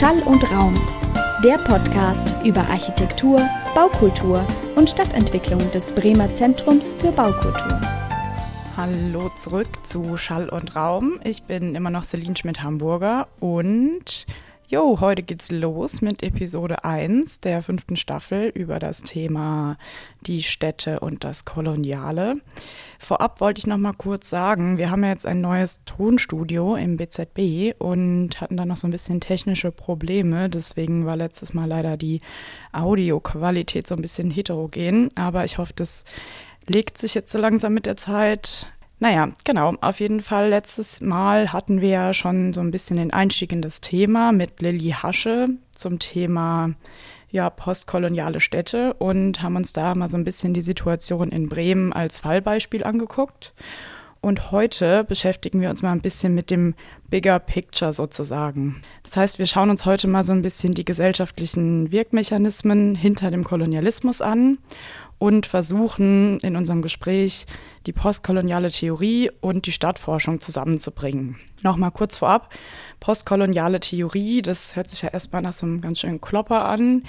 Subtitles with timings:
[0.00, 0.80] Schall und Raum,
[1.44, 4.42] der Podcast über Architektur, Baukultur
[4.74, 7.78] und Stadtentwicklung des Bremer Zentrums für Baukultur.
[8.78, 11.20] Hallo zurück zu Schall und Raum.
[11.22, 14.24] Ich bin immer noch Celine Schmidt-Hamburger und
[14.70, 19.76] Jo, heute geht's los mit Episode 1 der fünften Staffel über das Thema
[20.20, 22.36] die Städte und das Koloniale.
[23.00, 26.98] Vorab wollte ich noch mal kurz sagen, wir haben ja jetzt ein neues Tonstudio im
[26.98, 30.48] BZB und hatten da noch so ein bisschen technische Probleme.
[30.48, 32.20] Deswegen war letztes Mal leider die
[32.70, 35.08] Audioqualität so ein bisschen heterogen.
[35.16, 36.04] Aber ich hoffe, das
[36.68, 38.72] legt sich jetzt so langsam mit der Zeit.
[39.02, 39.74] Naja, genau.
[39.80, 43.62] Auf jeden Fall letztes Mal hatten wir ja schon so ein bisschen den Einstieg in
[43.62, 46.74] das Thema mit Lilly Hasche zum Thema
[47.30, 51.94] ja, postkoloniale Städte und haben uns da mal so ein bisschen die Situation in Bremen
[51.94, 53.54] als Fallbeispiel angeguckt.
[54.20, 56.74] Und heute beschäftigen wir uns mal ein bisschen mit dem
[57.08, 58.82] Bigger Picture sozusagen.
[59.02, 63.44] Das heißt, wir schauen uns heute mal so ein bisschen die gesellschaftlichen Wirkmechanismen hinter dem
[63.44, 64.58] Kolonialismus an
[65.20, 67.46] und versuchen in unserem Gespräch
[67.86, 71.36] die postkoloniale Theorie und die Stadtforschung zusammenzubringen.
[71.62, 72.48] Nochmal kurz vorab,
[73.00, 77.04] postkoloniale Theorie, das hört sich ja erstmal nach so einem ganz schönen Klopper an.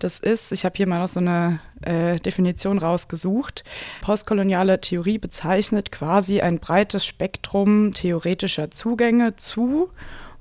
[0.00, 3.62] Das ist, ich habe hier mal noch so eine äh, Definition rausgesucht.
[4.00, 9.90] Postkoloniale Theorie bezeichnet quasi ein breites Spektrum theoretischer Zugänge zu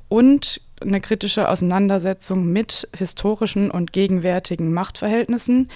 [0.10, 5.70] und eine kritische Auseinandersetzung mit historischen und gegenwärtigen Machtverhältnissen,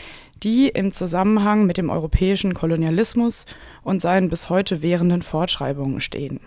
[0.43, 3.45] die im Zusammenhang mit dem europäischen Kolonialismus
[3.83, 6.39] und seinen bis heute währenden Fortschreibungen stehen.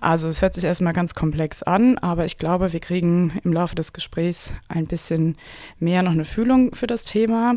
[0.00, 3.74] Also es hört sich erstmal ganz komplex an, aber ich glaube, wir kriegen im Laufe
[3.74, 5.36] des Gesprächs ein bisschen
[5.78, 7.56] mehr noch eine Fühlung für das Thema.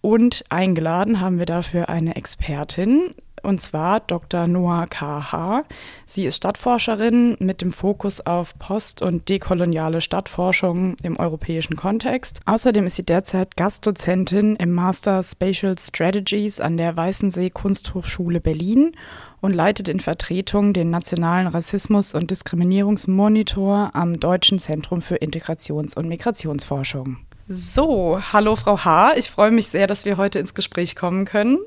[0.00, 3.10] Und eingeladen haben wir dafür eine Expertin,
[3.42, 4.46] und zwar Dr.
[4.46, 5.64] Noah K.H.
[6.06, 12.40] Sie ist Stadtforscherin mit dem Fokus auf post- und dekoloniale Stadtforschung im europäischen Kontext.
[12.46, 18.92] Außerdem ist sie derzeit Gastdozentin im Master Spatial Strategies an der Weißensee Kunsthochschule Berlin
[19.40, 26.08] und leitet in Vertretung den Nationalen Rassismus- und Diskriminierungsmonitor am Deutschen Zentrum für Integrations- und
[26.08, 27.18] Migrationsforschung.
[27.48, 29.14] So, hallo Frau H.
[29.16, 31.58] Ich freue mich sehr, dass wir heute ins Gespräch kommen können.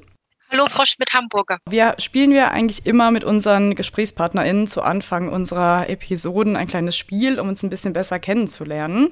[0.52, 1.58] Hallo, Frau Schmidt-Hamburger.
[1.68, 7.40] Wir spielen wir eigentlich immer mit unseren GesprächspartnerInnen zu Anfang unserer Episoden ein kleines Spiel,
[7.40, 9.10] um uns ein bisschen besser kennenzulernen.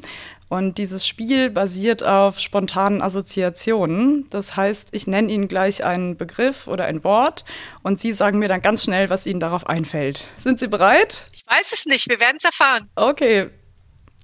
[0.47, 4.27] Und dieses Spiel basiert auf spontanen Assoziationen.
[4.29, 7.43] Das heißt, ich nenne Ihnen gleich einen Begriff oder ein Wort
[7.81, 10.25] und Sie sagen mir dann ganz schnell, was Ihnen darauf einfällt.
[10.37, 11.25] Sind Sie bereit?
[11.33, 12.89] Ich weiß es nicht, wir werden es erfahren.
[12.95, 13.49] Okay,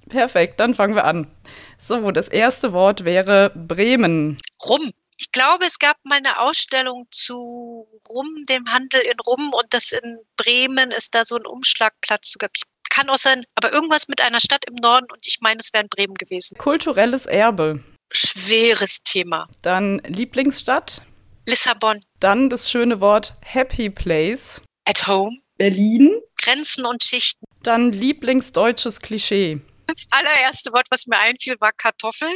[0.08, 1.26] perfekt, dann fangen wir an.
[1.78, 4.38] So, das erste Wort wäre Bremen.
[4.68, 4.92] Rum.
[5.20, 9.92] Ich glaube, es gab mal eine Ausstellung zu Rum, dem Handel in Rum und das
[9.92, 12.48] in Bremen ist da so ein Umschlagplatz sogar.
[12.56, 15.74] Ich kann auch sein, aber irgendwas mit einer Stadt im Norden und ich meine, es
[15.74, 16.56] wäre in Bremen gewesen.
[16.56, 17.84] Kulturelles Erbe.
[18.10, 19.46] Schweres Thema.
[19.60, 21.02] Dann Lieblingsstadt.
[21.46, 22.00] Lissabon.
[22.18, 24.62] Dann das schöne Wort Happy Place.
[24.86, 25.36] At Home.
[25.58, 26.18] Berlin.
[26.40, 27.44] Grenzen und Schichten.
[27.62, 29.60] Dann Lieblingsdeutsches Klischee.
[29.90, 32.28] Das allererste Wort, was mir einfiel, war Kartoffel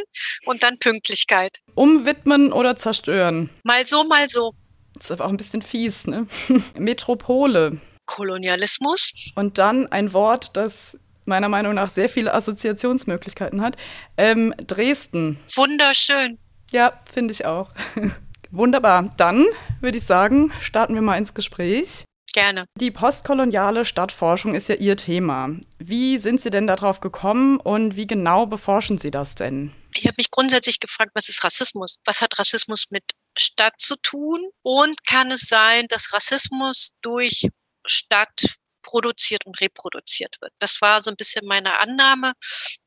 [0.45, 1.61] und dann Pünktlichkeit.
[1.77, 3.49] Umwidmen oder zerstören?
[3.63, 4.55] Mal so, mal so.
[4.95, 6.27] Das ist aber auch ein bisschen fies, ne?
[6.79, 7.79] Metropole.
[8.07, 9.13] Kolonialismus.
[9.37, 13.77] Und dann ein Wort, das meiner Meinung nach sehr viele Assoziationsmöglichkeiten hat.
[14.17, 15.39] Ähm, Dresden.
[15.55, 16.39] Wunderschön.
[16.73, 17.71] Ja, finde ich auch.
[18.51, 19.15] Wunderbar.
[19.17, 19.47] Dann
[19.81, 22.05] würde ich sagen, starten wir mal ins Gespräch.
[22.35, 22.67] Gerne.
[22.81, 25.51] Die postkoloniale Stadtforschung ist ja Ihr Thema.
[25.79, 29.73] Wie sind Sie denn darauf gekommen und wie genau beforschen Sie das denn?
[29.95, 32.01] Ich habe mich grundsätzlich gefragt, was ist Rassismus?
[32.05, 33.05] Was hat Rassismus mit
[33.39, 34.51] Stadt zu tun?
[34.63, 37.47] Und kann es sein, dass Rassismus durch
[37.87, 40.53] Stadt produziert und reproduziert wird.
[40.59, 42.33] Das war so ein bisschen meine Annahme,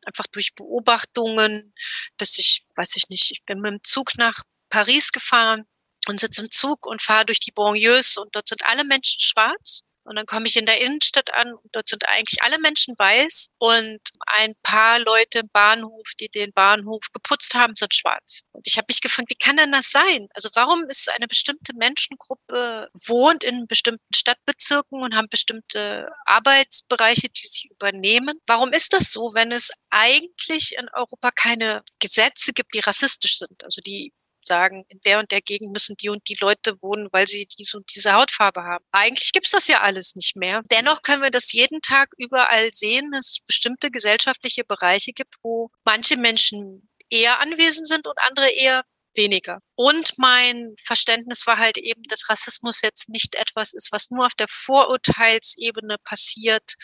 [0.06, 1.74] einfach durch Beobachtungen,
[2.18, 5.64] dass ich, weiß ich nicht, ich bin mit dem Zug nach Paris gefahren
[6.08, 9.82] und sitze im Zug und fahre durch die Banlieues und dort sind alle Menschen schwarz.
[10.08, 13.50] Und dann komme ich in der Innenstadt an und dort sind eigentlich alle Menschen weiß
[13.60, 18.40] und ein paar Leute im Bahnhof, die den Bahnhof geputzt haben, sind schwarz.
[18.54, 20.30] Und ich habe mich gefragt, wie kann denn das sein?
[20.34, 27.48] Also warum ist eine bestimmte Menschengruppe wohnt in bestimmten Stadtbezirken und haben bestimmte Arbeitsbereiche, die
[27.48, 28.40] sie übernehmen?
[28.48, 33.62] Warum ist das so, wenn es eigentlich in Europa keine Gesetze gibt, die rassistisch sind?
[33.62, 34.14] Also die
[34.48, 37.78] sagen, in der und der Gegend müssen die und die Leute wohnen, weil sie diese
[37.78, 38.84] und diese Hautfarbe haben.
[38.92, 40.62] Eigentlich gibt's das ja alles nicht mehr.
[40.72, 45.70] Dennoch können wir das jeden Tag überall sehen, dass es bestimmte gesellschaftliche Bereiche gibt, wo
[45.84, 48.84] manche Menschen eher anwesend sind und andere eher
[49.16, 49.60] weniger.
[49.76, 54.36] Und mein Verständnis war halt eben, dass Rassismus jetzt nicht etwas ist, was nur auf
[54.36, 56.76] der Vorurteilsebene passiert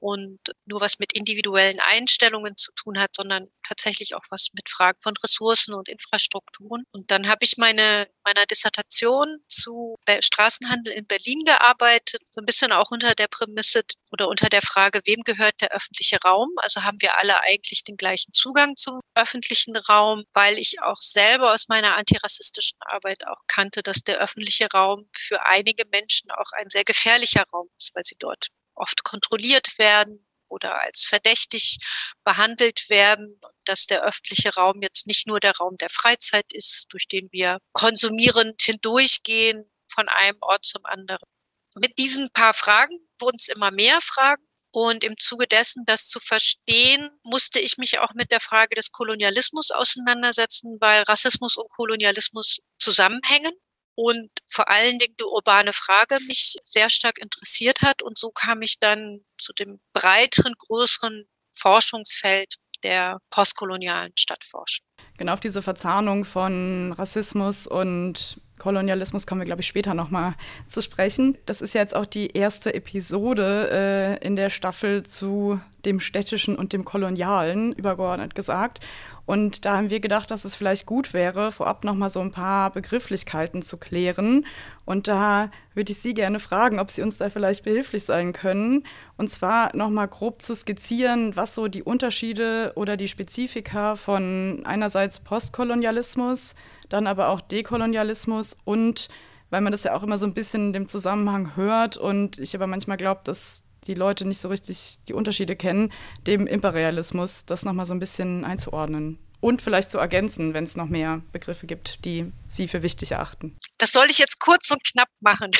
[0.00, 4.98] und nur was mit individuellen Einstellungen zu tun hat, sondern tatsächlich auch was mit Fragen
[5.00, 6.84] von Ressourcen und Infrastrukturen.
[6.92, 12.72] Und dann habe ich meine meiner Dissertation zu Straßenhandel in Berlin gearbeitet, so ein bisschen
[12.72, 16.50] auch unter der Prämisse oder unter der Frage, wem gehört der öffentliche Raum?
[16.56, 21.54] Also haben wir alle eigentlich den gleichen Zugang zum öffentlichen Raum, weil ich auch selber
[21.54, 26.68] aus meiner antirassistischen Arbeit auch kannte, dass der öffentliche Raum für einige Menschen auch ein
[26.68, 31.78] sehr gefährlicher Raum ist, weil sie dort oft kontrolliert werden oder als verdächtig
[32.24, 37.08] behandelt werden, dass der öffentliche Raum jetzt nicht nur der Raum der Freizeit ist, durch
[37.08, 41.28] den wir konsumierend hindurchgehen von einem Ort zum anderen.
[41.74, 44.42] Mit diesen paar Fragen wurden es immer mehr Fragen.
[44.72, 48.92] Und im Zuge dessen, das zu verstehen, musste ich mich auch mit der Frage des
[48.92, 53.52] Kolonialismus auseinandersetzen, weil Rassismus und Kolonialismus zusammenhängen
[53.96, 58.02] und vor allen Dingen die urbane Frage mich sehr stark interessiert hat.
[58.02, 64.86] Und so kam ich dann zu dem breiteren, größeren Forschungsfeld der postkolonialen Stadtforschung.
[65.18, 70.34] Genau auf diese Verzahnung von Rassismus und Kolonialismus kommen wir, glaube ich, später nochmal
[70.66, 71.36] zu sprechen.
[71.46, 76.56] Das ist ja jetzt auch die erste Episode äh, in der Staffel zu dem Städtischen
[76.56, 78.80] und dem Kolonialen, übergeordnet gesagt.
[79.26, 82.70] Und da haben wir gedacht, dass es vielleicht gut wäre, vorab nochmal so ein paar
[82.70, 84.46] Begrifflichkeiten zu klären.
[84.84, 88.84] Und da würde ich Sie gerne fragen, ob Sie uns da vielleicht behilflich sein können.
[89.16, 95.18] Und zwar nochmal grob zu skizzieren, was so die Unterschiede oder die Spezifika von einerseits
[95.20, 96.54] Postkolonialismus,
[96.88, 99.08] dann aber auch Dekolonialismus und
[99.50, 102.54] weil man das ja auch immer so ein bisschen in dem Zusammenhang hört und ich
[102.54, 105.92] aber manchmal glaube, dass die Leute nicht so richtig die Unterschiede kennen,
[106.26, 109.18] dem Imperialismus, das nochmal so ein bisschen einzuordnen.
[109.40, 113.56] Und vielleicht zu ergänzen, wenn es noch mehr Begriffe gibt, die Sie für wichtig erachten.
[113.78, 115.50] Das soll ich jetzt kurz und knapp machen.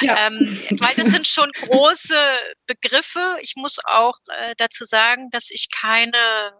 [0.00, 0.26] Ja.
[0.26, 2.16] ähm, weil das sind schon große
[2.66, 3.38] Begriffe.
[3.42, 6.52] Ich muss auch äh, dazu sagen, dass ich keine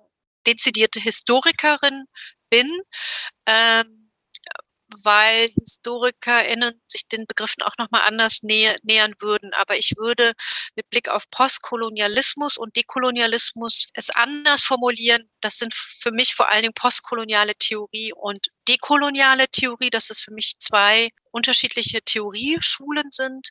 [0.46, 2.04] dezidierte Historikerin
[2.50, 2.66] bin,
[3.46, 4.03] ähm,
[5.02, 9.52] weil HistorikerInnen sich den Begriffen auch nochmal anders nä nähern würden.
[9.54, 10.32] Aber ich würde
[10.76, 15.30] mit Blick auf Postkolonialismus und Dekolonialismus es anders formulieren.
[15.40, 19.90] Das sind für mich vor allen Dingen postkoloniale Theorie und dekoloniale Theorie.
[19.90, 23.50] dass es für mich zwei unterschiedliche Theorieschulen sind.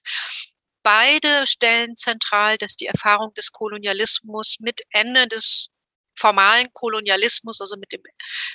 [0.84, 5.70] Beide stellen zentral, dass die Erfahrung des Kolonialismus mit Ende des
[6.16, 8.02] formalen Kolonialismus, also mit dem,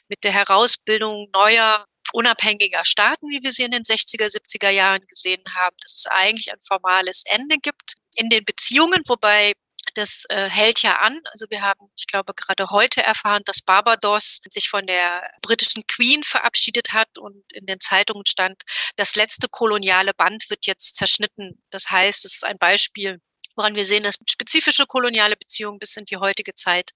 [0.08, 5.42] mit der Herausbildung neuer unabhängiger Staaten, wie wir sie in den 60er, 70er Jahren gesehen
[5.54, 9.52] haben, dass es eigentlich ein formales Ende gibt in den Beziehungen, wobei
[9.94, 11.20] das äh, hält ja an.
[11.32, 16.22] Also wir haben, ich glaube, gerade heute erfahren, dass Barbados sich von der britischen Queen
[16.24, 18.62] verabschiedet hat und in den Zeitungen stand,
[18.96, 21.62] das letzte koloniale Band wird jetzt zerschnitten.
[21.70, 23.20] Das heißt, es ist ein Beispiel
[23.58, 26.92] woran wir sehen, dass spezifische koloniale Beziehungen bis in die heutige Zeit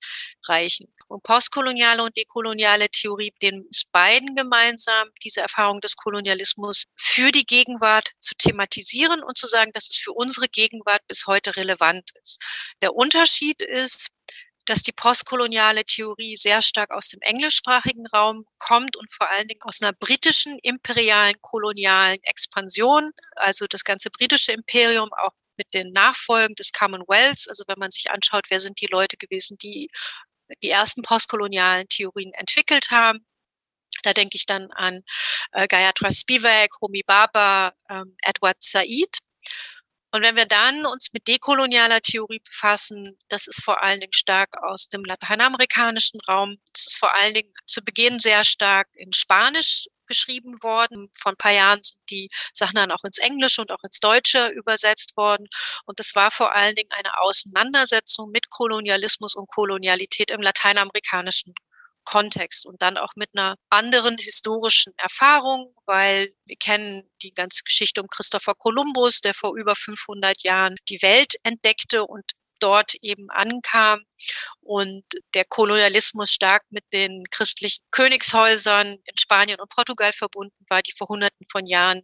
[0.47, 0.93] reichen.
[1.09, 7.45] Und postkoloniale und dekoloniale Theorie, denen ist beiden gemeinsam, diese Erfahrung des Kolonialismus für die
[7.45, 12.41] Gegenwart zu thematisieren und zu sagen, dass es für unsere Gegenwart bis heute relevant ist.
[12.81, 14.11] Der Unterschied ist,
[14.67, 19.63] dass die postkoloniale Theorie sehr stark aus dem englischsprachigen Raum kommt und vor allen Dingen
[19.63, 23.11] aus einer britischen imperialen kolonialen Expansion.
[23.35, 28.11] Also das ganze britische Imperium auch mit den Nachfolgen des Commonwealths, also wenn man sich
[28.11, 29.91] anschaut, wer sind die Leute gewesen, die
[30.63, 33.27] die ersten postkolonialen Theorien entwickelt haben.
[34.03, 35.03] Da denke ich dann an
[35.53, 39.19] äh, Gayatri Spivak, Homi Baba, ähm, Edward Said.
[40.15, 44.63] Und wenn wir dann uns mit dekolonialer Theorie befassen, das ist vor allen Dingen stark
[44.63, 46.59] aus dem lateinamerikanischen Raum.
[46.75, 51.11] Das ist vor allen Dingen zu Beginn sehr stark in Spanisch geschrieben worden.
[51.19, 54.49] Vor ein paar Jahren sind die Sachen dann auch ins Englische und auch ins Deutsche
[54.49, 55.49] übersetzt worden.
[55.87, 61.55] Und das war vor allen Dingen eine Auseinandersetzung mit Kolonialismus und Kolonialität im lateinamerikanischen
[62.05, 68.03] Kontext und dann auch mit einer anderen historischen Erfahrung, weil wir kennen die ganze Geschichte
[68.03, 72.33] um Christopher Columbus, der vor über 500 Jahren die Welt entdeckte und
[72.63, 74.03] dort eben ankam
[74.61, 75.05] und
[75.35, 81.09] der Kolonialismus stark mit den christlichen Königshäusern in Spanien und Portugal verbunden war, die vor
[81.09, 82.03] Hunderten von Jahren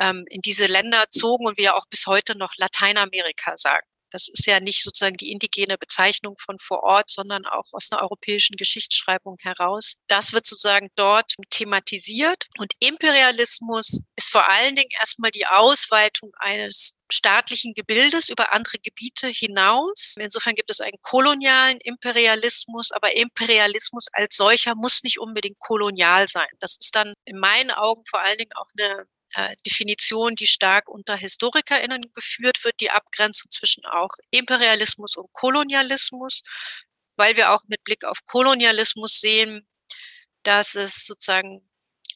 [0.00, 3.86] ähm, in diese Länder zogen und wir auch bis heute noch Lateinamerika sagen.
[4.10, 8.02] Das ist ja nicht sozusagen die indigene Bezeichnung von vor Ort, sondern auch aus einer
[8.02, 9.96] europäischen Geschichtsschreibung heraus.
[10.08, 12.46] Das wird sozusagen dort thematisiert.
[12.58, 19.28] Und Imperialismus ist vor allen Dingen erstmal die Ausweitung eines staatlichen Gebildes über andere Gebiete
[19.28, 20.14] hinaus.
[20.18, 26.48] Insofern gibt es einen kolonialen Imperialismus, aber Imperialismus als solcher muss nicht unbedingt kolonial sein.
[26.60, 30.88] Das ist dann in meinen Augen vor allen Dingen auch eine äh, Definition, die stark
[30.88, 36.42] unter HistorikerInnen geführt wird, die Abgrenzung zwischen auch Imperialismus und Kolonialismus,
[37.16, 39.66] weil wir auch mit Blick auf Kolonialismus sehen,
[40.42, 41.68] dass es sozusagen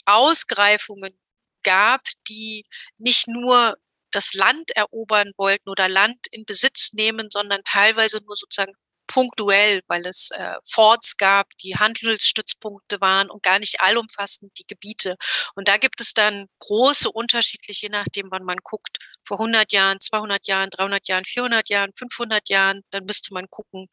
[0.06, 1.18] Ausgreifungen
[1.62, 2.64] gab, die
[2.98, 3.76] nicht nur
[4.10, 8.74] das Land erobern wollten oder Land in Besitz nehmen, sondern teilweise nur sozusagen
[9.06, 15.16] punktuell, weil es äh, Forts gab, die Handelsstützpunkte waren und gar nicht allumfassend die Gebiete.
[15.54, 20.00] Und da gibt es dann große unterschiedliche, je nachdem, wann man guckt, vor 100 Jahren,
[20.00, 23.88] 200 Jahren, 300 Jahren, 400 Jahren, 500 Jahren, dann müsste man gucken,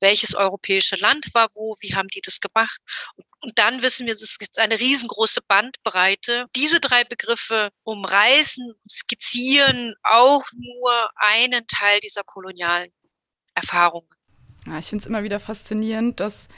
[0.00, 2.78] welches europäische Land war wo, wie haben die das gemacht.
[3.16, 6.46] Und, und dann wissen wir, es gibt eine riesengroße Bandbreite.
[6.56, 12.92] Diese drei Begriffe umreißen, skizzieren auch nur einen Teil dieser kolonialen
[13.54, 14.08] Erfahrungen.
[14.66, 16.48] Ja, ich finde es immer wieder faszinierend, dass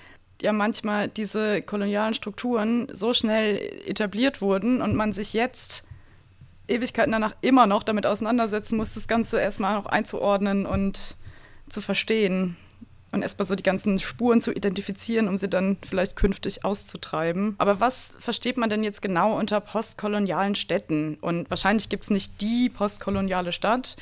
[0.43, 3.57] ja manchmal diese kolonialen Strukturen so schnell
[3.87, 5.87] etabliert wurden und man sich jetzt
[6.67, 11.17] Ewigkeiten danach immer noch damit auseinandersetzen muss, das Ganze erstmal noch einzuordnen und
[11.69, 12.57] zu verstehen
[13.13, 17.55] und erstmal so die ganzen Spuren zu identifizieren, um sie dann vielleicht künftig auszutreiben.
[17.59, 21.17] Aber was versteht man denn jetzt genau unter postkolonialen Städten?
[21.21, 23.97] Und wahrscheinlich gibt es nicht die postkoloniale Stadt,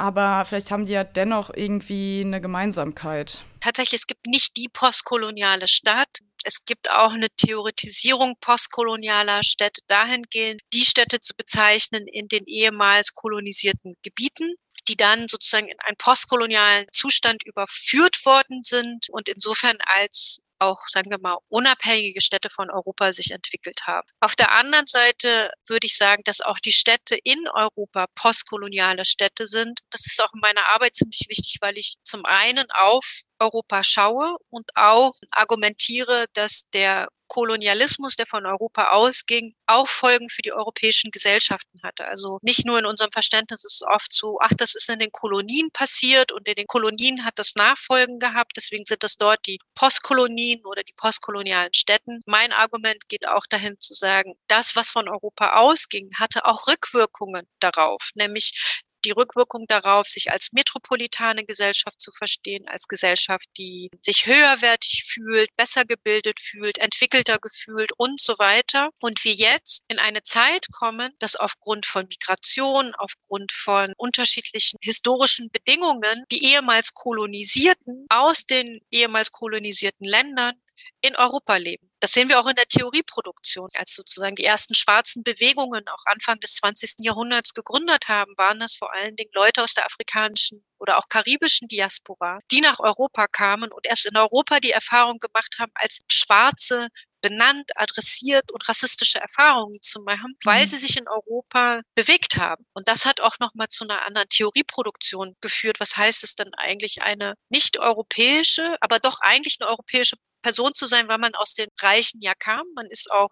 [0.00, 3.44] aber vielleicht haben die ja dennoch irgendwie eine Gemeinsamkeit.
[3.60, 6.08] Tatsächlich, es gibt nicht die postkoloniale Stadt.
[6.42, 13.12] Es gibt auch eine Theoretisierung postkolonialer Städte dahingehend, die Städte zu bezeichnen in den ehemals
[13.12, 14.54] kolonisierten Gebieten
[14.88, 21.10] die dann sozusagen in einen postkolonialen Zustand überführt worden sind und insofern als auch, sagen
[21.10, 24.06] wir mal, unabhängige Städte von Europa sich entwickelt haben.
[24.20, 29.46] Auf der anderen Seite würde ich sagen, dass auch die Städte in Europa postkoloniale Städte
[29.46, 29.80] sind.
[29.90, 34.36] Das ist auch in meiner Arbeit ziemlich wichtig, weil ich zum einen auf Europa schaue
[34.50, 41.12] und auch argumentiere, dass der Kolonialismus, der von Europa ausging, auch Folgen für die europäischen
[41.12, 42.06] Gesellschaften hatte.
[42.06, 45.12] Also nicht nur in unserem Verständnis ist es oft so, ach, das ist in den
[45.12, 49.60] Kolonien passiert und in den Kolonien hat das Nachfolgen gehabt, deswegen sind das dort die
[49.76, 52.18] Postkolonien oder die postkolonialen Städten.
[52.26, 57.46] Mein Argument geht auch dahin zu sagen, das, was von Europa ausging, hatte auch Rückwirkungen
[57.60, 64.26] darauf, nämlich die Rückwirkung darauf, sich als metropolitane Gesellschaft zu verstehen, als Gesellschaft, die sich
[64.26, 68.90] höherwertig fühlt, besser gebildet fühlt, entwickelter gefühlt und so weiter.
[69.00, 75.50] Und wir jetzt in eine Zeit kommen, dass aufgrund von Migration, aufgrund von unterschiedlichen historischen
[75.50, 80.54] Bedingungen die ehemals Kolonisierten aus den ehemals kolonisierten Ländern
[81.00, 81.89] in Europa leben.
[82.00, 83.68] Das sehen wir auch in der Theorieproduktion.
[83.74, 86.94] Als sozusagen die ersten schwarzen Bewegungen auch Anfang des 20.
[87.00, 91.68] Jahrhunderts gegründet haben, waren das vor allen Dingen Leute aus der afrikanischen oder auch karibischen
[91.68, 96.88] Diaspora, die nach Europa kamen und erst in Europa die Erfahrung gemacht haben, als Schwarze
[97.20, 100.68] benannt, adressiert und rassistische Erfahrungen zu machen, weil mhm.
[100.68, 102.64] sie sich in Europa bewegt haben.
[102.72, 105.80] Und das hat auch nochmal zu einer anderen Theorieproduktion geführt.
[105.80, 110.86] Was heißt es denn eigentlich eine nicht europäische, aber doch eigentlich eine europäische Person zu
[110.86, 112.66] sein, weil man aus den Reichen ja kam.
[112.74, 113.30] Man ist auch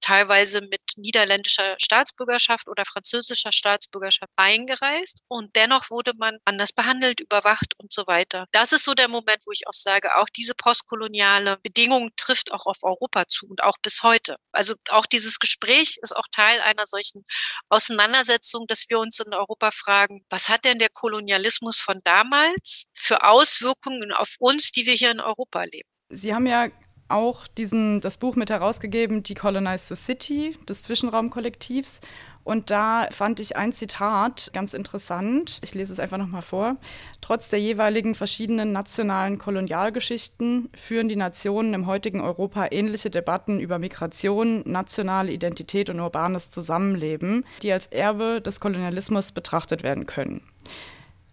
[0.00, 7.74] teilweise mit niederländischer Staatsbürgerschaft oder französischer Staatsbürgerschaft eingereist und dennoch wurde man anders behandelt, überwacht
[7.78, 8.46] und so weiter.
[8.52, 12.66] Das ist so der Moment, wo ich auch sage, auch diese postkoloniale Bedingung trifft auch
[12.66, 14.36] auf Europa zu und auch bis heute.
[14.52, 17.24] Also auch dieses Gespräch ist auch Teil einer solchen
[17.68, 23.24] Auseinandersetzung, dass wir uns in Europa fragen, was hat denn der Kolonialismus von damals für
[23.24, 25.88] Auswirkungen auf uns, die wir hier in Europa leben?
[26.10, 26.68] Sie haben ja
[27.08, 32.00] auch diesen, das Buch mit herausgegeben, Decolonize the City, des Zwischenraumkollektivs.
[32.44, 35.58] Und da fand ich ein Zitat ganz interessant.
[35.62, 36.76] Ich lese es einfach nochmal vor.
[37.20, 43.78] Trotz der jeweiligen verschiedenen nationalen Kolonialgeschichten führen die Nationen im heutigen Europa ähnliche Debatten über
[43.78, 50.40] Migration, nationale Identität und urbanes Zusammenleben, die als Erbe des Kolonialismus betrachtet werden können.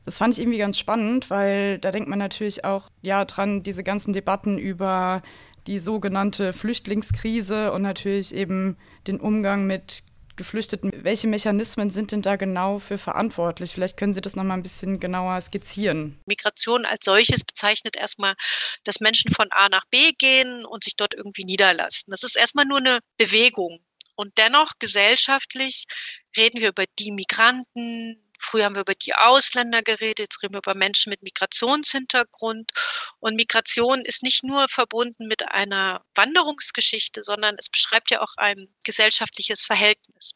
[0.06, 3.84] Das fand ich irgendwie ganz spannend, weil da denkt man natürlich auch ja dran, diese
[3.84, 5.22] ganzen Debatten über
[5.68, 10.04] die sogenannte Flüchtlingskrise und natürlich eben den Umgang mit
[10.36, 10.92] Geflüchteten.
[10.94, 13.72] Welche Mechanismen sind denn da genau für verantwortlich?
[13.74, 16.20] Vielleicht können Sie das noch mal ein bisschen genauer skizzieren.
[16.26, 18.36] Migration als solches bezeichnet erstmal,
[18.84, 22.12] dass Menschen von A nach B gehen und sich dort irgendwie niederlassen.
[22.12, 23.80] Das ist erstmal nur eine Bewegung.
[24.16, 25.86] Und dennoch gesellschaftlich
[26.38, 30.60] reden wir über die Migranten, Früher haben wir über die Ausländer geredet, jetzt reden wir
[30.60, 32.72] über Menschen mit Migrationshintergrund.
[33.20, 38.68] Und Migration ist nicht nur verbunden mit einer Wanderungsgeschichte, sondern es beschreibt ja auch ein
[38.84, 40.34] gesellschaftliches Verhältnis.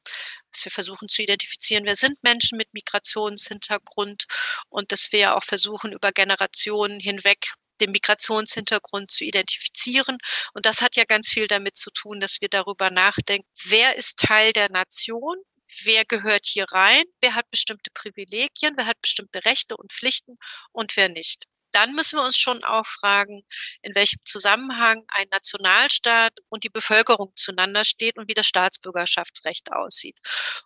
[0.51, 4.25] Dass wir versuchen zu identifizieren, wer sind Menschen mit Migrationshintergrund
[4.69, 10.17] und dass wir auch versuchen, über Generationen hinweg den Migrationshintergrund zu identifizieren.
[10.53, 14.19] Und das hat ja ganz viel damit zu tun, dass wir darüber nachdenken, wer ist
[14.19, 15.37] Teil der Nation
[15.83, 20.37] wer gehört hier rein, wer hat bestimmte Privilegien, wer hat bestimmte Rechte und Pflichten
[20.71, 21.45] und wer nicht.
[21.71, 23.43] Dann müssen wir uns schon auch fragen,
[23.83, 30.17] in welchem Zusammenhang ein Nationalstaat und die Bevölkerung zueinander steht und wie das Staatsbürgerschaftsrecht aussieht.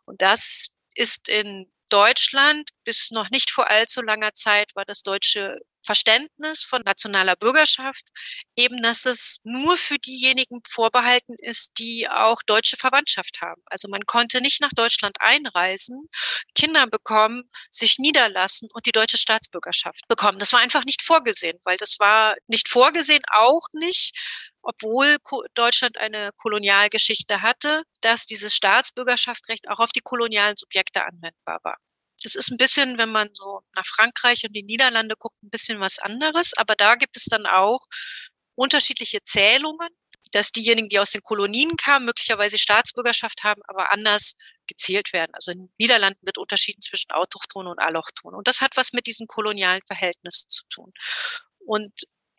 [0.06, 5.60] Und das ist in Deutschland bis noch nicht vor allzu langer Zeit war das deutsche
[5.86, 8.06] Verständnis von nationaler Bürgerschaft
[8.56, 13.62] eben, dass es nur für diejenigen vorbehalten ist, die auch deutsche Verwandtschaft haben.
[13.66, 16.08] Also man konnte nicht nach Deutschland einreisen,
[16.56, 20.40] Kinder bekommen, sich niederlassen und die deutsche Staatsbürgerschaft bekommen.
[20.40, 24.18] Das war einfach nicht vorgesehen, weil das war nicht vorgesehen, auch nicht
[24.64, 25.18] obwohl
[25.54, 31.78] Deutschland eine Kolonialgeschichte hatte, dass dieses Staatsbürgerschaftsrecht auch auf die kolonialen Subjekte anwendbar war.
[32.24, 35.80] Das ist ein bisschen, wenn man so nach Frankreich und die Niederlande guckt, ein bisschen
[35.80, 36.54] was anderes.
[36.56, 37.86] Aber da gibt es dann auch
[38.56, 39.90] unterschiedliche Zählungen,
[40.32, 44.36] dass diejenigen, die aus den Kolonien kamen, möglicherweise Staatsbürgerschaft haben, aber anders
[44.68, 45.32] gezählt werden.
[45.34, 48.38] Also in den Niederlanden wird unterschieden zwischen Autochtonen und Allochtonen.
[48.38, 50.94] Und das hat was mit diesen kolonialen Verhältnissen zu tun.
[51.60, 51.92] Und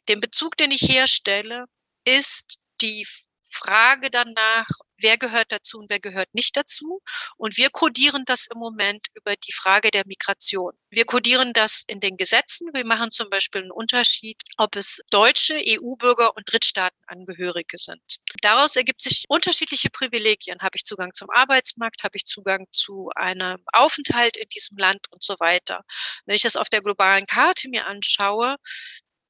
[0.09, 1.67] den Bezug, den ich herstelle,
[2.05, 3.07] ist die
[3.55, 4.67] Frage danach,
[4.99, 7.01] wer gehört dazu und wer gehört nicht dazu.
[7.37, 10.73] Und wir kodieren das im Moment über die Frage der Migration.
[10.91, 12.69] Wir kodieren das in den Gesetzen.
[12.73, 18.03] Wir machen zum Beispiel einen Unterschied, ob es deutsche EU-Bürger und Drittstaatenangehörige sind.
[18.43, 20.61] Daraus ergibt sich unterschiedliche Privilegien.
[20.61, 22.03] Habe ich Zugang zum Arbeitsmarkt?
[22.03, 25.83] Habe ich Zugang zu einem Aufenthalt in diesem Land und so weiter?
[26.27, 28.57] Wenn ich das auf der globalen Karte mir anschaue,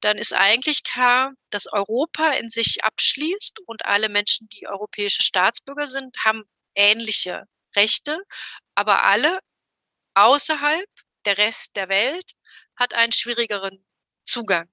[0.05, 5.87] dann ist eigentlich klar, dass Europa in sich abschließt und alle Menschen, die europäische Staatsbürger
[5.87, 6.43] sind, haben
[6.75, 7.45] ähnliche
[7.75, 8.19] Rechte,
[8.75, 9.39] aber alle
[10.13, 10.87] außerhalb,
[11.25, 12.33] der Rest der Welt,
[12.75, 13.83] hat einen schwierigeren
[14.23, 14.69] Zugang.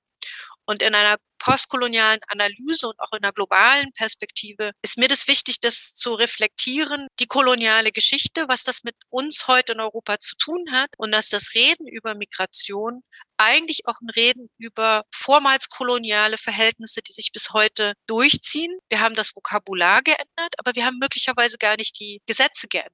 [0.66, 5.58] Und in einer postkolonialen Analyse und auch in einer globalen Perspektive ist mir das wichtig,
[5.60, 10.70] das zu reflektieren, die koloniale Geschichte, was das mit uns heute in Europa zu tun
[10.70, 13.02] hat und dass das Reden über Migration
[13.38, 18.78] eigentlich auch ein Reden über vormals koloniale Verhältnisse, die sich bis heute durchziehen.
[18.88, 22.92] Wir haben das Vokabular geändert, aber wir haben möglicherweise gar nicht die Gesetze geändert.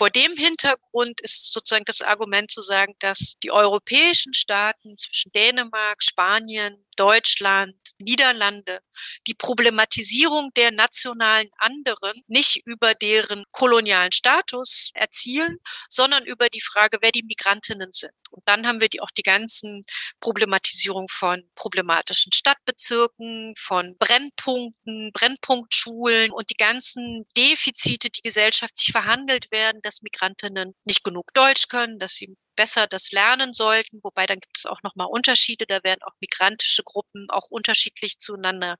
[0.00, 6.02] Vor dem Hintergrund ist sozusagen das Argument zu sagen, dass die europäischen Staaten zwischen Dänemark,
[6.02, 8.80] Spanien, Deutschland, Niederlande
[9.26, 16.98] die Problematisierung der nationalen anderen nicht über deren kolonialen Status erzielen, sondern über die Frage,
[17.00, 18.12] wer die Migrantinnen sind.
[18.30, 19.84] Und dann haben wir die, auch die ganzen
[20.20, 29.80] Problematisierung von problematischen Stadtbezirken, von Brennpunkten, Brennpunktschulen und die ganzen Defizite, die gesellschaftlich verhandelt werden,
[29.82, 34.58] dass Migrantinnen nicht genug Deutsch können, dass sie besser das lernen sollten, wobei dann gibt
[34.58, 38.76] es auch nochmal Unterschiede, da werden auch migrantische Gruppen auch unterschiedlich zueinander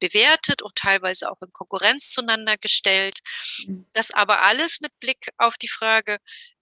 [0.00, 3.20] bewertet und teilweise auch in Konkurrenz zueinander gestellt.
[3.66, 3.86] Mhm.
[3.92, 6.18] Das aber alles mit Blick auf die Frage,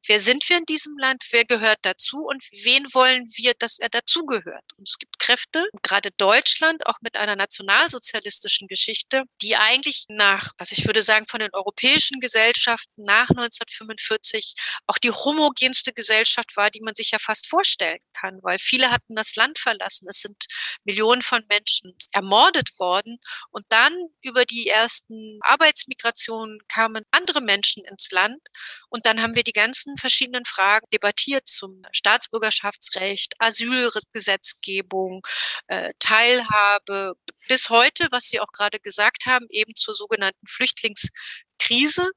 [0.07, 3.89] wer sind wir in diesem Land, wer gehört dazu und wen wollen wir, dass er
[3.89, 4.65] dazugehört.
[4.77, 10.73] Und es gibt Kräfte, gerade Deutschland, auch mit einer nationalsozialistischen Geschichte, die eigentlich nach, was
[10.73, 14.55] ich würde sagen, von den europäischen Gesellschaften nach 1945
[14.87, 19.15] auch die homogenste Gesellschaft war, die man sich ja fast vorstellen kann, weil viele hatten
[19.15, 20.09] das Land verlassen.
[20.09, 20.47] Es sind
[20.85, 23.19] Millionen von Menschen ermordet worden
[23.51, 28.41] und dann über die ersten Arbeitsmigrationen kamen andere Menschen ins Land
[28.89, 35.27] und dann haben wir die ganzen verschiedenen Fragen debattiert zum Staatsbürgerschaftsrecht, Asylgesetzgebung,
[35.69, 37.15] äh, Teilhabe,
[37.49, 42.11] bis heute, was Sie auch gerade gesagt haben, eben zur sogenannten Flüchtlingskrise,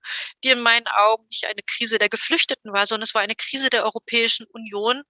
[0.44, 3.70] die in meinen Augen nicht eine Krise der Geflüchteten war, sondern es war eine Krise
[3.70, 5.04] der Europäischen Union,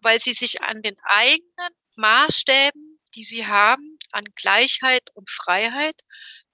[0.00, 6.00] weil sie sich an den eigenen Maßstäben, die sie haben, an Gleichheit und Freiheit,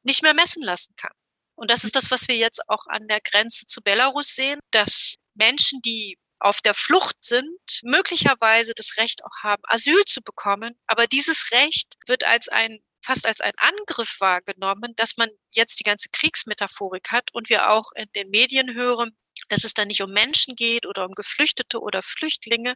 [0.03, 1.13] nicht mehr messen lassen kann.
[1.55, 5.17] Und das ist das, was wir jetzt auch an der Grenze zu Belarus sehen, dass
[5.39, 10.79] Menschen, die auf der Flucht sind, möglicherweise das Recht auch haben, Asyl zu bekommen.
[10.87, 15.85] Aber dieses Recht wird als ein fast als ein Angriff wahrgenommen, dass man jetzt die
[15.85, 19.17] ganze Kriegsmetaphorik hat und wir auch in den Medien hören,
[19.49, 22.75] dass es da nicht um Menschen geht oder um Geflüchtete oder Flüchtlinge.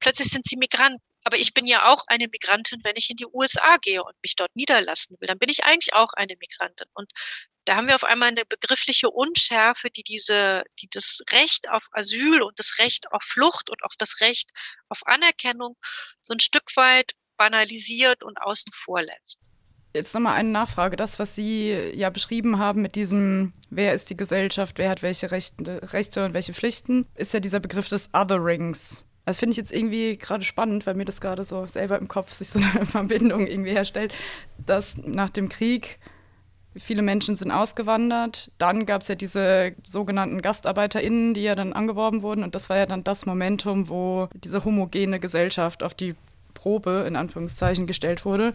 [0.00, 1.00] Plötzlich sind sie Migranten.
[1.24, 4.34] Aber ich bin ja auch eine Migrantin, wenn ich in die USA gehe und mich
[4.34, 5.28] dort niederlassen will.
[5.28, 6.88] Dann bin ich eigentlich auch eine Migrantin.
[6.94, 7.12] Und
[7.64, 12.42] da haben wir auf einmal eine begriffliche Unschärfe, die diese, die das Recht auf Asyl
[12.42, 14.50] und das Recht auf Flucht und auf das Recht
[14.88, 15.76] auf Anerkennung
[16.20, 19.38] so ein Stück weit banalisiert und außen vor lässt.
[19.94, 20.96] Jetzt nochmal eine Nachfrage.
[20.96, 25.30] Das, was Sie ja beschrieben haben mit diesem, wer ist die Gesellschaft, wer hat welche
[25.30, 29.72] Rechte, Rechte und welche Pflichten, ist ja dieser Begriff des Othering,s Das finde ich jetzt
[29.72, 33.46] irgendwie gerade spannend, weil mir das gerade so selber im Kopf sich so eine Verbindung
[33.46, 34.14] irgendwie herstellt,
[34.64, 35.98] dass nach dem Krieg
[36.76, 38.50] Viele Menschen sind ausgewandert.
[38.58, 42.42] Dann gab es ja diese sogenannten GastarbeiterInnen, die ja dann angeworben wurden.
[42.42, 46.14] Und das war ja dann das Momentum, wo diese homogene Gesellschaft auf die
[46.54, 48.54] Probe in Anführungszeichen gestellt wurde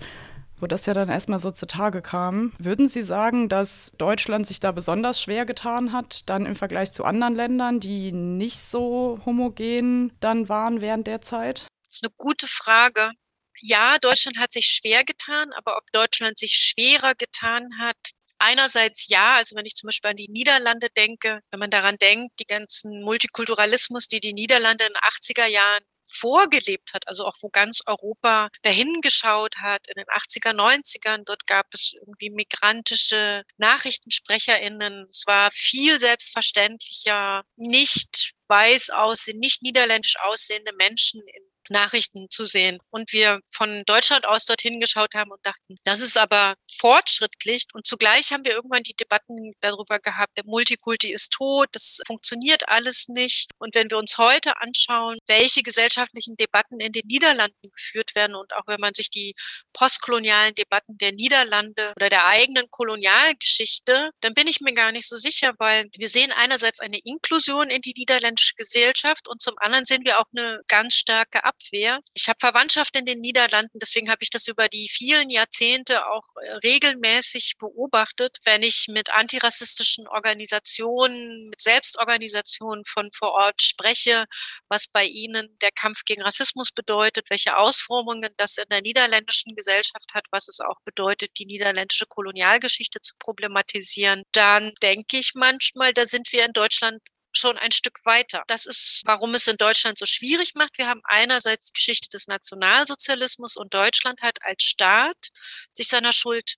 [0.60, 2.54] wo das ja dann erstmal so zutage kam.
[2.58, 7.04] Würden Sie sagen, dass Deutschland sich da besonders schwer getan hat, dann im Vergleich zu
[7.04, 11.68] anderen Ländern, die nicht so homogen dann waren während der Zeit?
[11.90, 13.12] Das ist eine gute Frage.
[13.62, 17.98] Ja, Deutschland hat sich schwer getan, aber ob Deutschland sich schwerer getan hat,
[18.40, 22.40] Einerseits ja, also wenn ich zum Beispiel an die Niederlande denke, wenn man daran denkt,
[22.40, 27.50] die ganzen Multikulturalismus, die die Niederlande in den 80er Jahren vorgelebt hat, also auch wo
[27.50, 31.24] ganz Europa dahin geschaut hat in den 80er, 90ern.
[31.26, 35.08] Dort gab es irgendwie migrantische NachrichtensprecherInnen.
[35.10, 42.80] Es war viel selbstverständlicher, nicht weiß aussehen, nicht niederländisch aussehende Menschen in Nachrichten zu sehen.
[42.90, 47.66] Und wir von Deutschland aus dorthin geschaut haben und dachten, das ist aber fortschrittlich.
[47.74, 52.70] Und zugleich haben wir irgendwann die Debatten darüber gehabt, der Multikulti ist tot, das funktioniert
[52.70, 53.52] alles nicht.
[53.58, 58.54] Und wenn wir uns heute anschauen, welche gesellschaftlichen Debatten in den Niederlanden geführt werden und
[58.56, 59.36] auch wenn man sich die
[59.74, 65.18] postkolonialen Debatten der Niederlande oder der eigenen Kolonialgeschichte, dann bin ich mir gar nicht so
[65.18, 70.06] sicher, weil wir sehen einerseits eine Inklusion in die niederländische Gesellschaft und zum anderen sehen
[70.06, 72.00] wir auch eine ganz starke Ab Abwehr.
[72.14, 76.24] Ich habe Verwandtschaft in den Niederlanden, deswegen habe ich das über die vielen Jahrzehnte auch
[76.42, 84.26] äh, regelmäßig beobachtet, wenn ich mit antirassistischen Organisationen, mit Selbstorganisationen von vor Ort spreche,
[84.70, 90.14] was bei ihnen der Kampf gegen Rassismus bedeutet, welche Ausformungen das in der niederländischen Gesellschaft
[90.14, 96.06] hat, was es auch bedeutet, die niederländische Kolonialgeschichte zu problematisieren, dann denke ich manchmal, da
[96.06, 98.44] sind wir in Deutschland schon ein Stück weiter.
[98.48, 100.78] Das ist, warum es in Deutschland so schwierig macht.
[100.78, 105.30] Wir haben einerseits Geschichte des Nationalsozialismus und Deutschland hat als Staat
[105.72, 106.56] sich seiner Schuld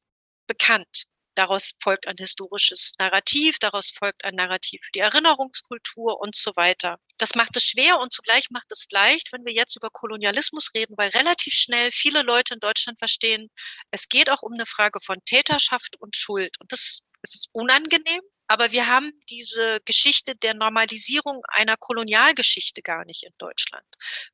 [0.47, 1.05] bekannt.
[1.35, 6.97] Daraus folgt ein historisches Narrativ, daraus folgt ein Narrativ für die Erinnerungskultur und so weiter.
[7.17, 10.95] Das macht es schwer und zugleich macht es leicht, wenn wir jetzt über Kolonialismus reden,
[10.97, 13.49] weil relativ schnell viele Leute in Deutschland verstehen,
[13.89, 16.59] es geht auch um eine Frage von Täterschaft und Schuld.
[16.59, 23.23] Und das ist unangenehm, aber wir haben diese Geschichte der Normalisierung einer Kolonialgeschichte gar nicht
[23.23, 23.85] in Deutschland.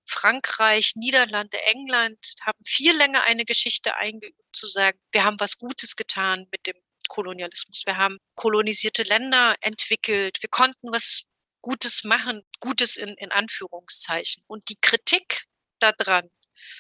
[0.06, 5.98] Frankreich, Niederlande, England haben viel länger eine Geschichte eingeübt, zu sagen, wir haben was Gutes
[5.98, 6.78] getan mit dem
[7.10, 7.84] Kolonialismus.
[7.86, 10.42] Wir haben kolonisierte Länder entwickelt.
[10.42, 11.24] Wir konnten was
[11.62, 14.46] Gutes machen, Gutes in, in Anführungszeichen.
[14.48, 15.44] Und die Kritik
[15.80, 16.30] daran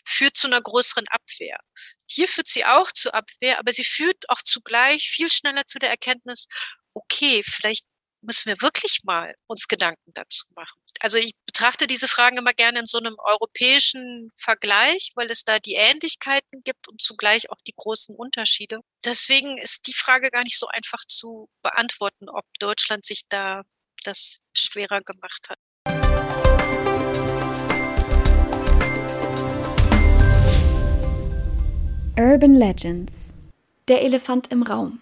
[0.05, 1.59] führt zu einer größeren Abwehr.
[2.05, 5.89] Hier führt sie auch zu Abwehr, aber sie führt auch zugleich viel schneller zu der
[5.89, 6.47] Erkenntnis,
[6.95, 7.85] okay, vielleicht
[8.21, 10.79] müssen wir wirklich mal uns Gedanken dazu machen.
[10.99, 15.59] Also ich betrachte diese Fragen immer gerne in so einem europäischen Vergleich, weil es da
[15.59, 18.79] die Ähnlichkeiten gibt und zugleich auch die großen Unterschiede.
[19.03, 23.61] Deswegen ist die Frage gar nicht so einfach zu beantworten, ob Deutschland sich da
[24.03, 25.59] das schwerer gemacht hat.
[32.17, 33.35] Urban Legends.
[33.87, 35.01] Der Elefant im Raum.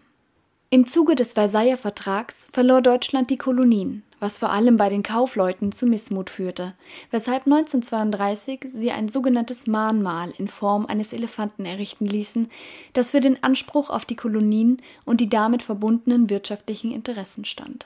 [0.74, 5.72] Im Zuge des Versailler Vertrags verlor Deutschland die Kolonien, was vor allem bei den Kaufleuten
[5.72, 6.74] zu Missmut führte,
[7.12, 12.50] weshalb 1932 sie ein sogenanntes Mahnmal in Form eines Elefanten errichten ließen,
[12.94, 17.86] das für den Anspruch auf die Kolonien und die damit verbundenen wirtschaftlichen Interessen stand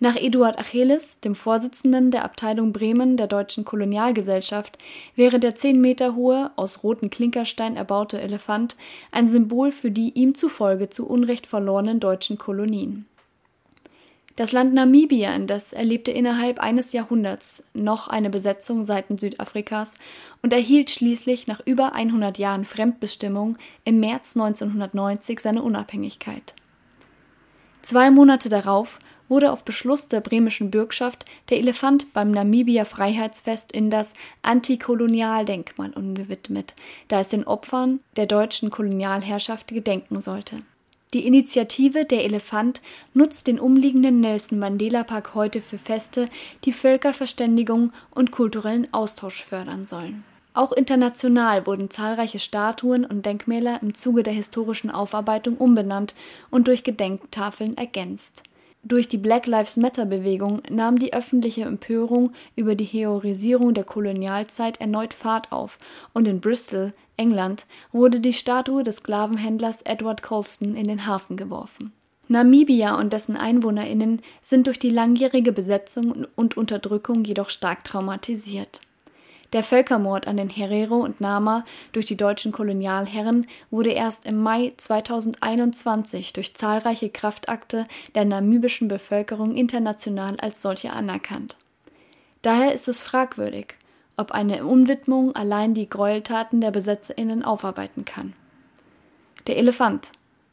[0.00, 4.78] nach Eduard Achilles, dem Vorsitzenden der Abteilung Bremen der Deutschen Kolonialgesellschaft,
[5.14, 8.76] wäre der zehn Meter hohe, aus rotem Klinkerstein erbaute Elefant
[9.12, 13.04] ein Symbol für die ihm zufolge zu Unrecht verlorenen deutschen Kolonien.
[14.36, 19.96] Das Land Namibia indes erlebte innerhalb eines Jahrhunderts noch eine Besetzung seitens Südafrikas
[20.40, 26.54] und erhielt schließlich nach über 100 Jahren Fremdbestimmung im März 1990 seine Unabhängigkeit.
[27.82, 28.98] Zwei Monate darauf
[29.30, 34.12] wurde auf Beschluss der bremischen Bürgschaft der Elefant beim Namibia-Freiheitsfest in das
[34.42, 36.74] Antikolonialdenkmal umgewidmet,
[37.08, 40.62] da es den Opfern der deutschen Kolonialherrschaft gedenken sollte.
[41.14, 42.82] Die Initiative Der Elefant
[43.14, 46.28] nutzt den umliegenden Nelson Mandela Park heute für Feste,
[46.64, 50.22] die Völkerverständigung und kulturellen Austausch fördern sollen.
[50.52, 56.14] Auch international wurden zahlreiche Statuen und Denkmäler im Zuge der historischen Aufarbeitung umbenannt
[56.50, 58.44] und durch Gedenktafeln ergänzt.
[58.82, 65.12] Durch die Black Lives Matter-Bewegung nahm die öffentliche Empörung über die Heroisierung der Kolonialzeit erneut
[65.12, 65.78] Fahrt auf
[66.14, 71.92] und in Bristol, England, wurde die Statue des Sklavenhändlers Edward Colston in den Hafen geworfen.
[72.28, 78.80] Namibia und dessen EinwohnerInnen sind durch die langjährige Besetzung und Unterdrückung jedoch stark traumatisiert.
[79.52, 84.72] Der Völkermord an den Herero und Nama durch die deutschen Kolonialherren wurde erst im Mai
[84.76, 91.56] 2021 durch zahlreiche Kraftakte der namibischen Bevölkerung international als solche anerkannt.
[92.42, 93.74] Daher ist es fragwürdig,
[94.16, 98.34] ob eine Umwidmung allein die Gräueltaten der BesetzerInnen aufarbeiten kann.
[99.48, 100.12] Der Elefant,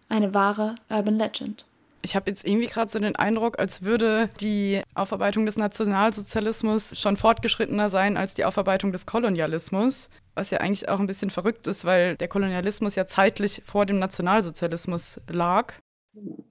[0.10, 1.66] eine wahre Urban Legend.
[2.02, 7.18] Ich habe jetzt irgendwie gerade so den Eindruck, als würde die Aufarbeitung des Nationalsozialismus schon
[7.18, 11.86] fortgeschrittener sein als die Aufarbeitung des Kolonialismus, was ja eigentlich auch ein bisschen verrückt ist,
[11.86, 15.74] weil der Kolonialismus ja zeitlich vor dem Nationalsozialismus lag.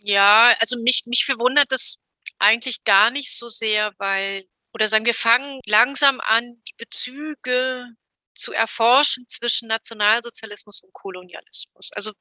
[0.00, 1.96] Ja, also mich, mich verwundert das
[2.38, 7.87] eigentlich gar nicht so sehr, weil, oder sagen wir fangen langsam an, die Bezüge
[8.35, 11.90] zu erforschen zwischen Nationalsozialismus und Kolonialismus.
[11.94, 12.12] Also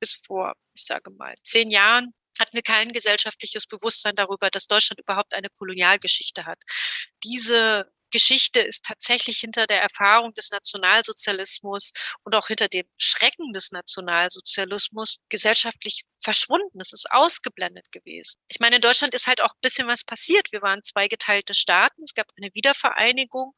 [0.00, 5.00] bis vor, ich sage mal, zehn Jahren hatten wir kein gesellschaftliches Bewusstsein darüber, dass Deutschland
[5.00, 6.58] überhaupt eine Kolonialgeschichte hat.
[7.24, 11.92] Diese Geschichte ist tatsächlich hinter der Erfahrung des Nationalsozialismus
[12.24, 16.80] und auch hinter dem Schrecken des Nationalsozialismus gesellschaftlich verschwunden.
[16.80, 18.40] Es ist ausgeblendet gewesen.
[18.48, 20.52] Ich meine, in Deutschland ist halt auch ein bisschen was passiert.
[20.52, 22.02] Wir waren zwei geteilte Staaten.
[22.04, 23.54] Es gab eine Wiedervereinigung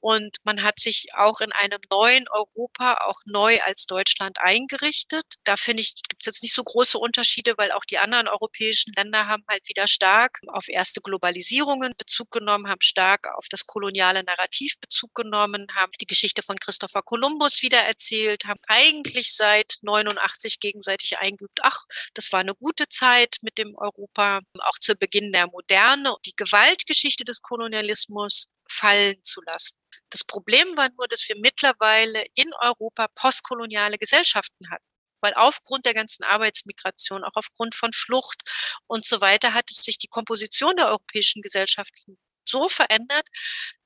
[0.00, 5.24] und man hat sich auch in einem neuen Europa auch neu als Deutschland eingerichtet.
[5.44, 8.92] Da finde ich, gibt es jetzt nicht so große Unterschiede, weil auch die anderen europäischen
[8.96, 14.22] Länder haben halt wieder stark auf erste Globalisierungen Bezug genommen, haben stark auf das koloniale
[14.22, 20.60] Narrativ Bezug genommen, haben die Geschichte von Christopher Columbus wieder erzählt, haben eigentlich seit 89
[20.60, 25.46] gegenseitig eingeübt, ach, das war eine gute Zeit mit dem Europa, auch zu Beginn der
[25.48, 29.78] Moderne die Gewaltgeschichte des Kolonialismus fallen zu lassen.
[30.10, 34.84] Das Problem war nur, dass wir mittlerweile in Europa postkoloniale Gesellschaften hatten.
[35.20, 38.42] Weil aufgrund der ganzen Arbeitsmigration, auch aufgrund von Flucht
[38.86, 43.26] und so weiter, hat sich die Komposition der europäischen Gesellschaften so verändert,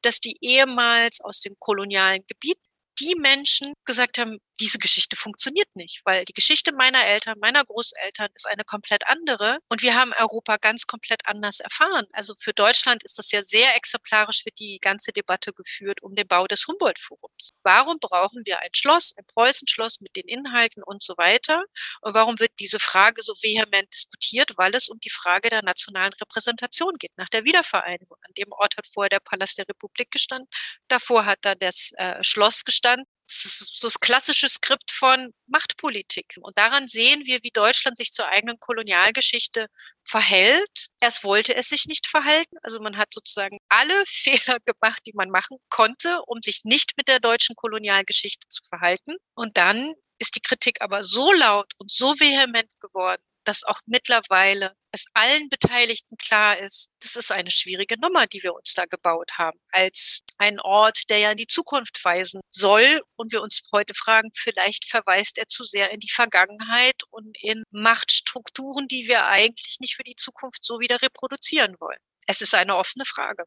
[0.02, 2.58] dass die ehemals aus dem kolonialen Gebiet
[3.00, 8.28] die Menschen gesagt haben, diese Geschichte funktioniert nicht, weil die Geschichte meiner Eltern, meiner Großeltern
[8.34, 12.06] ist eine komplett andere und wir haben Europa ganz komplett anders erfahren.
[12.12, 16.28] Also für Deutschland ist das ja sehr exemplarisch, wird die ganze Debatte geführt um den
[16.28, 17.50] Bau des Humboldt-Forums.
[17.64, 21.64] Warum brauchen wir ein Schloss, ein Preußenschloss mit den Inhalten und so weiter?
[22.02, 24.52] Und warum wird diese Frage so vehement diskutiert?
[24.56, 28.18] Weil es um die Frage der nationalen Repräsentation geht, nach der Wiedervereinigung.
[28.22, 30.48] An dem Ort hat vorher der Palast der Republik gestanden,
[30.86, 32.81] davor hat da das äh, Schloss gestanden
[33.26, 36.36] so das klassische Skript von Machtpolitik.
[36.40, 39.68] Und daran sehen wir, wie Deutschland sich zur eigenen Kolonialgeschichte
[40.02, 40.88] verhält.
[41.00, 42.56] Erst wollte es sich nicht verhalten.
[42.62, 47.08] Also man hat sozusagen alle Fehler gemacht, die man machen konnte, um sich nicht mit
[47.08, 49.16] der deutschen Kolonialgeschichte zu verhalten.
[49.34, 54.74] Und dann ist die Kritik aber so laut und so vehement geworden, dass auch mittlerweile
[54.92, 59.32] es allen Beteiligten klar ist, das ist eine schwierige Nummer, die wir uns da gebaut
[59.38, 63.00] haben, als ein Ort, der ja in die Zukunft weisen soll.
[63.16, 67.62] Und wir uns heute fragen, vielleicht verweist er zu sehr in die Vergangenheit und in
[67.70, 71.98] Machtstrukturen, die wir eigentlich nicht für die Zukunft so wieder reproduzieren wollen.
[72.26, 73.44] Es ist eine offene Frage.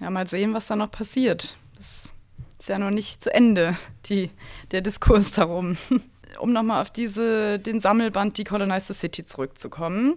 [0.00, 1.56] Ja, mal sehen, was da noch passiert.
[1.76, 2.12] Das
[2.58, 4.30] ist ja noch nicht zu Ende, die,
[4.72, 5.76] der Diskurs darum.
[6.38, 10.14] um nochmal auf diese, den Sammelband Decolonize the City zurückzukommen.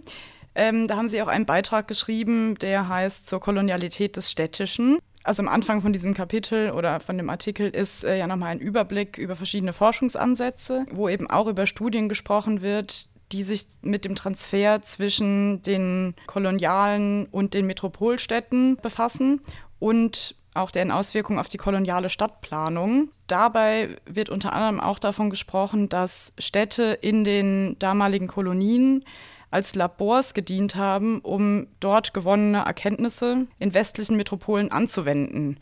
[0.56, 4.98] Ähm, da haben Sie auch einen Beitrag geschrieben, der heißt zur Kolonialität des Städtischen.
[5.24, 8.60] Also am Anfang von diesem Kapitel oder von dem Artikel ist äh, ja nochmal ein
[8.60, 14.16] Überblick über verschiedene Forschungsansätze, wo eben auch über Studien gesprochen wird, die sich mit dem
[14.16, 19.42] Transfer zwischen den kolonialen und den Metropolstädten befassen
[19.80, 23.10] und auch deren Auswirkungen auf die koloniale Stadtplanung.
[23.28, 29.06] Dabei wird unter anderem auch davon gesprochen, dass Städte in den damaligen Kolonien
[29.50, 35.60] als Labors gedient haben, um dort gewonnene Erkenntnisse in westlichen Metropolen anzuwenden.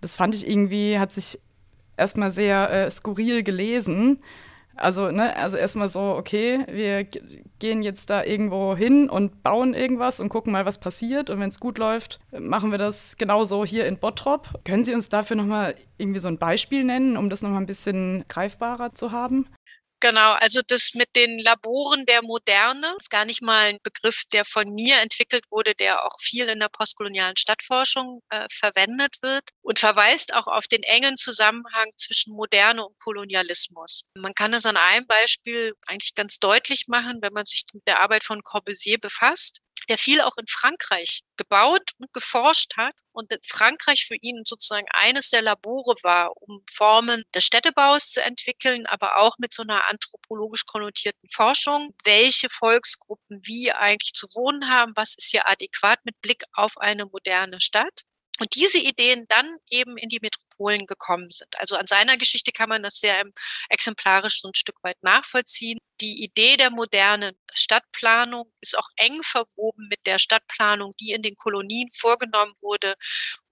[0.00, 1.40] Das fand ich irgendwie, hat sich
[1.96, 4.18] erstmal sehr äh, skurril gelesen.
[4.76, 7.04] Also, ne, also erstmal so, okay, wir
[7.58, 11.30] gehen jetzt da irgendwo hin und bauen irgendwas und gucken mal, was passiert.
[11.30, 14.60] Und wenn es gut läuft, machen wir das genauso hier in Bottrop.
[14.64, 18.24] Können Sie uns dafür nochmal irgendwie so ein Beispiel nennen, um das nochmal ein bisschen
[18.28, 19.46] greifbarer zu haben?
[20.04, 24.44] Genau, also das mit den Laboren der Moderne ist gar nicht mal ein Begriff, der
[24.44, 29.78] von mir entwickelt wurde, der auch viel in der postkolonialen Stadtforschung äh, verwendet wird und
[29.78, 34.02] verweist auch auf den engen Zusammenhang zwischen Moderne und Kolonialismus.
[34.14, 38.00] Man kann es an einem Beispiel eigentlich ganz deutlich machen, wenn man sich mit der
[38.00, 44.06] Arbeit von Corbusier befasst der viel auch in Frankreich gebaut und geforscht hat und Frankreich
[44.06, 49.36] für ihn sozusagen eines der Labore war, um Formen des Städtebaus zu entwickeln, aber auch
[49.38, 55.30] mit so einer anthropologisch konnotierten Forschung, welche Volksgruppen wie eigentlich zu wohnen haben, was ist
[55.30, 58.02] hier adäquat mit Blick auf eine moderne Stadt.
[58.40, 61.58] Und diese Ideen dann eben in die Metropole Polen gekommen sind.
[61.58, 63.22] Also an seiner Geschichte kann man das sehr
[63.68, 65.78] exemplarisch so ein Stück weit nachvollziehen.
[66.00, 71.36] Die Idee der modernen Stadtplanung ist auch eng verwoben mit der Stadtplanung, die in den
[71.36, 72.94] Kolonien vorgenommen wurde.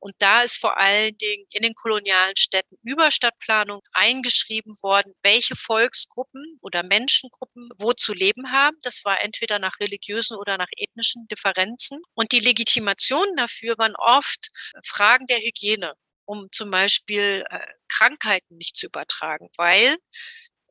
[0.01, 5.55] Und da ist vor allen Dingen in den kolonialen Städten über Stadtplanung eingeschrieben worden, welche
[5.55, 8.77] Volksgruppen oder Menschengruppen wo zu leben haben.
[8.83, 12.03] Das war entweder nach religiösen oder nach ethnischen Differenzen.
[12.15, 14.51] Und die Legitimationen dafür waren oft
[14.85, 15.95] Fragen der Hygiene
[16.33, 19.97] um zum Beispiel äh, Krankheiten nicht zu übertragen, weil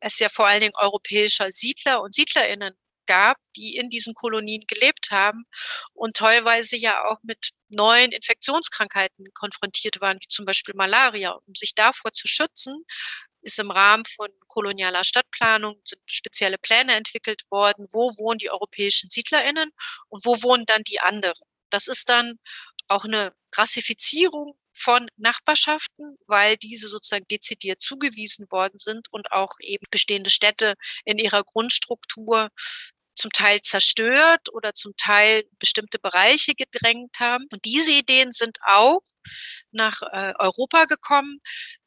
[0.02, 2.74] es ja vor allen Dingen europäischer Siedler und Siedlerinnen
[3.06, 5.46] gab, die in diesen Kolonien gelebt haben
[5.94, 11.32] und teilweise ja auch mit neuen Infektionskrankheiten konfrontiert waren, wie zum Beispiel Malaria.
[11.32, 12.84] Um sich davor zu schützen,
[13.42, 19.10] ist im Rahmen von kolonialer Stadtplanung sind spezielle Pläne entwickelt worden, wo wohnen die europäischen
[19.10, 19.72] SiedlerInnen
[20.10, 21.44] und wo wohnen dann die anderen.
[21.70, 22.40] Das ist dann
[22.88, 29.86] auch eine Rassifizierung von Nachbarschaften, weil diese sozusagen dezidiert zugewiesen worden sind und auch eben
[29.92, 32.50] bestehende Städte in ihrer Grundstruktur
[33.16, 37.46] zum Teil zerstört oder zum Teil bestimmte Bereiche gedrängt haben.
[37.52, 39.02] Und diese Ideen sind auch
[39.72, 41.40] nach äh, Europa gekommen.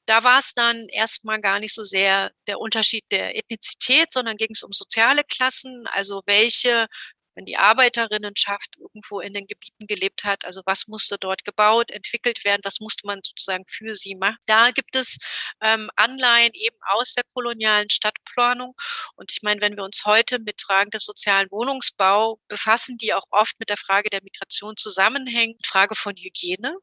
[0.07, 4.51] Da war es dann erstmal gar nicht so sehr der Unterschied der Ethnizität, sondern ging
[4.53, 6.87] es um soziale Klassen, also welche
[7.35, 12.45] wenn die Arbeiterinnenschaft irgendwo in den Gebieten gelebt hat, also was musste dort gebaut, entwickelt
[12.45, 14.39] werden, was musste man sozusagen für sie machen.
[14.47, 15.19] Da gibt es
[15.61, 18.75] ähm, Anleihen eben aus der kolonialen Stadtplanung.
[19.17, 23.27] Und ich meine, wenn wir uns heute mit Fragen des sozialen Wohnungsbau befassen, die auch
[23.31, 26.77] oft mit der Frage der Migration zusammenhängen, Frage von Hygiene.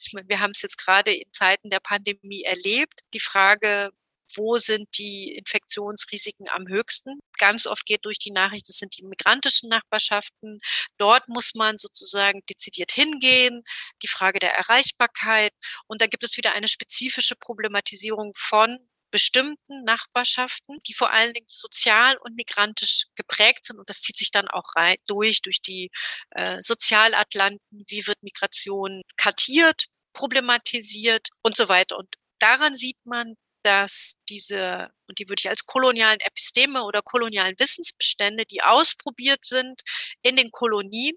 [0.00, 3.00] Ich meine, wir haben es jetzt gerade in Zeiten der Pandemie erlebt.
[3.14, 3.90] Die Frage,
[4.36, 7.20] wo sind die Infektionsrisiken am höchsten.
[7.38, 10.60] Ganz oft geht durch die Nachricht, das sind die migrantischen Nachbarschaften.
[10.98, 13.62] Dort muss man sozusagen dezidiert hingehen.
[14.02, 15.52] Die Frage der Erreichbarkeit.
[15.86, 18.78] Und da gibt es wieder eine spezifische Problematisierung von
[19.10, 23.78] bestimmten Nachbarschaften, die vor allen Dingen sozial und migrantisch geprägt sind.
[23.78, 25.90] Und das zieht sich dann auch rein, durch, durch die
[26.30, 27.84] äh, Sozialatlanten.
[27.88, 31.98] Wie wird Migration kartiert, problematisiert und so weiter.
[31.98, 37.58] Und daran sieht man, dass diese, und die würde ich als kolonialen Episteme oder kolonialen
[37.58, 39.82] Wissensbestände, die ausprobiert sind
[40.22, 41.16] in den Kolonien,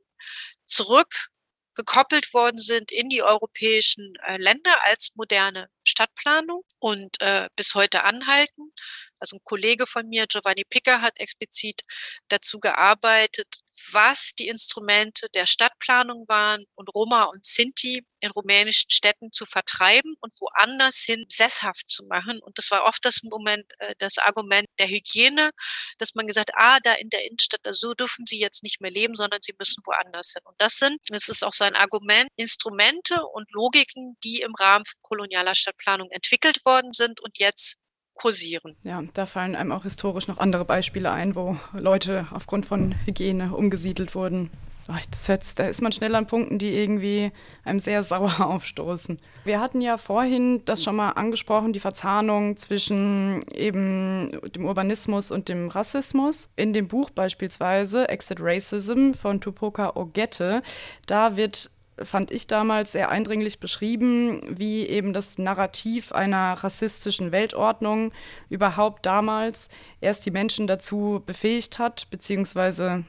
[0.66, 8.04] zurückgekoppelt worden sind in die europäischen äh, Länder als moderne Stadtplanung und äh, bis heute
[8.04, 8.74] anhalten.
[9.20, 11.82] Also ein Kollege von mir, Giovanni Picker, hat explizit
[12.28, 13.48] dazu gearbeitet,
[13.92, 20.16] was die Instrumente der Stadtplanung waren und Roma und Sinti in rumänischen Städten zu vertreiben
[20.22, 22.40] und woanders hin sesshaft zu machen.
[22.40, 25.52] Und das war oft das Moment, äh, das Argument der Hygiene,
[25.98, 28.92] dass man gesagt, ah, da in der Innenstadt, da so dürfen sie jetzt nicht mehr
[28.92, 30.44] leben, sondern sie müssen woanders hin.
[30.46, 35.56] Und das sind, das ist auch sein Argument, Instrumente und Logiken, die im Rahmen kolonialer
[35.74, 37.78] Stadtplanung entwickelt worden sind und jetzt
[38.14, 38.76] kursieren.
[38.84, 43.56] Ja, da fallen einem auch historisch noch andere Beispiele ein, wo Leute aufgrund von Hygiene
[43.56, 44.52] umgesiedelt wurden.
[44.86, 47.32] Das jetzt, da ist man schnell an Punkten, die irgendwie
[47.64, 49.18] einem sehr sauer aufstoßen.
[49.46, 55.48] Wir hatten ja vorhin das schon mal angesprochen, die Verzahnung zwischen eben dem Urbanismus und
[55.48, 56.50] dem Rassismus.
[56.58, 60.62] In dem Buch beispielsweise Exit Racism von Tupoka Ogette,
[61.08, 68.12] da wird fand ich damals sehr eindringlich beschrieben, wie eben das Narrativ einer rassistischen Weltordnung
[68.50, 69.70] überhaupt damals
[70.02, 73.04] erst die Menschen dazu befähigt hat, beziehungsweise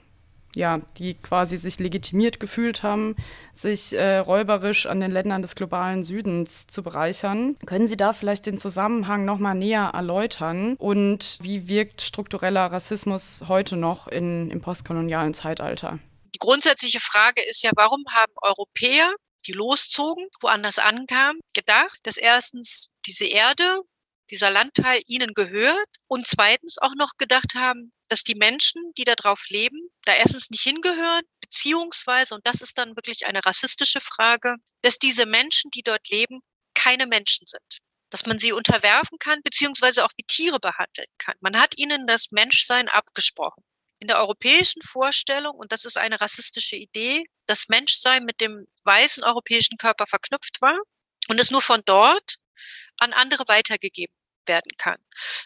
[0.55, 3.17] ja, die quasi sich legitimiert gefühlt haben,
[3.53, 7.57] sich äh, räuberisch an den Ländern des globalen Südens zu bereichern.
[7.67, 13.45] Können Sie da vielleicht den Zusammenhang noch mal näher erläutern und wie wirkt struktureller Rassismus
[13.49, 15.99] heute noch in, im postkolonialen Zeitalter?
[16.35, 19.15] Die grundsätzliche Frage ist ja, warum haben Europäer,
[19.47, 23.81] die loszogen, woanders ankamen, gedacht, dass erstens diese Erde,
[24.31, 29.15] dieser Landteil ihnen gehört und zweitens auch noch gedacht haben, dass die Menschen, die da
[29.15, 34.57] drauf leben, da erstens nicht hingehören, beziehungsweise, und das ist dann wirklich eine rassistische Frage,
[34.83, 36.41] dass diese Menschen, die dort leben,
[36.75, 37.79] keine Menschen sind.
[38.11, 41.35] Dass man sie unterwerfen kann, beziehungsweise auch wie Tiere behandeln kann.
[41.41, 43.63] Man hat ihnen das Menschsein abgesprochen
[44.05, 49.25] in der europäischen Vorstellung, und das ist eine rassistische Idee, das Menschsein mit dem weißen
[49.25, 50.79] europäischen Körper verknüpft war
[51.29, 52.37] und es nur von dort
[52.99, 54.15] an andere weitergegeben
[54.47, 54.97] werden kann.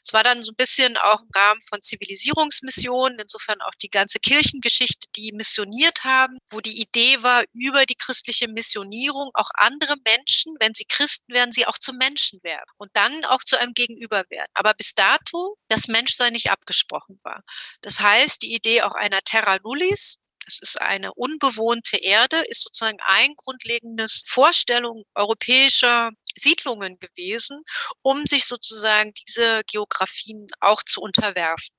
[0.03, 4.19] Es war dann so ein bisschen auch im Rahmen von Zivilisierungsmissionen, insofern auch die ganze
[4.19, 10.55] Kirchengeschichte, die missioniert haben, wo die Idee war, über die christliche Missionierung auch andere Menschen,
[10.61, 14.25] wenn sie Christen werden, sie auch zu Menschen werden und dann auch zu einem Gegenüber
[14.29, 14.51] werden.
[14.55, 17.43] Aber bis dato das Menschsein nicht abgesprochen war.
[17.83, 20.19] Das heißt, die Idee auch einer Terra Nullis,
[20.49, 27.63] Das ist eine unbewohnte Erde, ist sozusagen ein grundlegendes Vorstellung europäischer Siedlungen gewesen,
[28.01, 31.75] um sich sozusagen diese Geografien auch zu unterwerfen.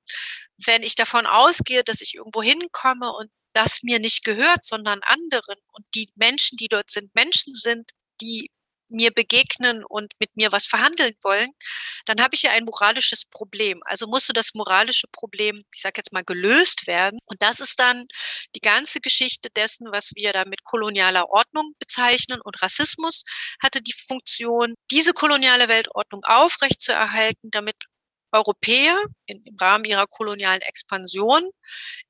[0.64, 5.58] Wenn ich davon ausgehe, dass ich irgendwo hinkomme und das mir nicht gehört, sondern anderen
[5.72, 7.90] und die Menschen, die dort sind, Menschen sind,
[8.22, 8.52] die
[8.90, 11.50] mir begegnen und mit mir was verhandeln wollen,
[12.06, 13.82] dann habe ich ja ein moralisches Problem.
[13.86, 17.20] Also musste das moralische Problem, ich sage jetzt mal, gelöst werden.
[17.26, 18.06] Und das ist dann
[18.56, 22.42] die ganze Geschichte dessen, was wir da mit kolonialer Ordnung bezeichnen.
[22.42, 23.24] Und Rassismus
[23.62, 27.76] hatte die Funktion, diese koloniale Weltordnung aufrechtzuerhalten, damit
[28.32, 31.50] Europäer im Rahmen ihrer kolonialen Expansion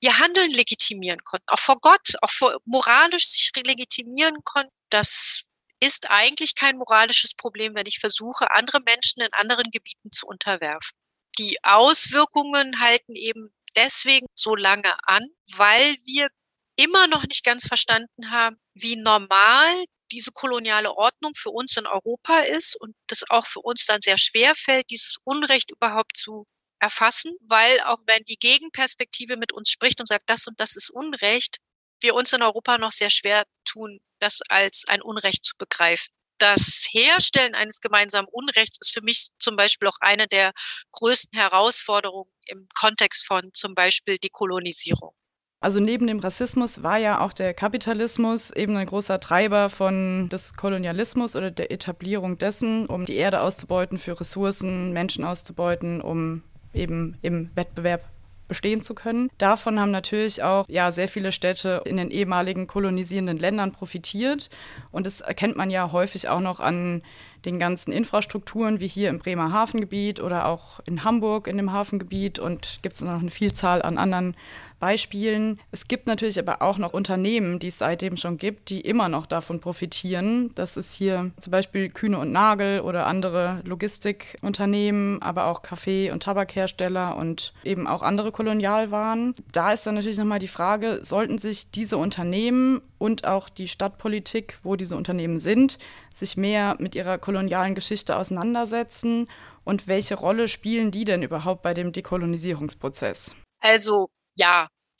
[0.01, 4.73] ihr Handeln legitimieren konnten, auch vor Gott, auch vor moralisch sich legitimieren konnten.
[4.89, 5.43] Das
[5.79, 10.97] ist eigentlich kein moralisches Problem, wenn ich versuche, andere Menschen in anderen Gebieten zu unterwerfen.
[11.37, 16.27] Die Auswirkungen halten eben deswegen so lange an, weil wir
[16.75, 22.39] immer noch nicht ganz verstanden haben, wie normal diese koloniale Ordnung für uns in Europa
[22.39, 26.45] ist und das auch für uns dann sehr schwer fällt, dieses Unrecht überhaupt zu
[26.79, 30.89] erfassen, weil auch wenn die Gegenperspektive mit uns spricht und sagt, das und das ist
[30.89, 31.57] Unrecht,
[32.01, 36.13] wir uns in Europa noch sehr schwer tun, das als ein Unrecht zu begreifen.
[36.37, 40.53] Das Herstellen eines gemeinsamen Unrechts ist für mich zum Beispiel auch eine der
[40.91, 45.13] größten Herausforderungen im Kontext von zum Beispiel Dekolonisierung.
[45.61, 50.55] Also neben dem Rassismus war ja auch der Kapitalismus eben ein großer Treiber von des
[50.55, 56.43] Kolonialismus oder der Etablierung dessen, um die Erde auszubeuten für Ressourcen, Menschen auszubeuten, um
[56.73, 58.09] eben im Wettbewerb
[58.49, 59.29] bestehen zu können.
[59.37, 64.49] Davon haben natürlich auch ja, sehr viele Städte in den ehemaligen kolonisierenden Ländern profitiert.
[64.91, 67.01] Und das erkennt man ja häufig auch noch an
[67.45, 72.39] den ganzen Infrastrukturen, wie hier im Bremer Hafengebiet oder auch in Hamburg in dem Hafengebiet.
[72.39, 74.35] Und gibt es noch eine Vielzahl an anderen
[74.79, 75.59] Beispielen.
[75.71, 79.25] Es gibt natürlich aber auch noch Unternehmen, die es seitdem schon gibt, die immer noch
[79.25, 80.51] davon profitieren.
[80.55, 86.23] Das ist hier zum Beispiel Kühne und Nagel oder andere Logistikunternehmen, aber auch Kaffee- und
[86.23, 89.35] Tabakhersteller und eben auch andere Kolonialwaren.
[89.51, 94.59] Da ist dann natürlich nochmal die Frage, sollten sich diese Unternehmen und auch die Stadtpolitik,
[94.61, 95.79] wo diese Unternehmen sind,
[96.13, 99.27] sich mehr mit ihrer kolonialen Geschichte auseinandersetzen
[99.63, 103.33] und welche Rolle spielen die denn überhaupt bei dem Dekolonisierungsprozess?
[103.59, 104.67] Also ja.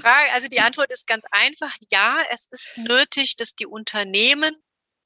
[0.00, 1.74] Frage, also die Antwort ist ganz einfach.
[1.90, 4.52] Ja, es ist nötig, dass die Unternehmen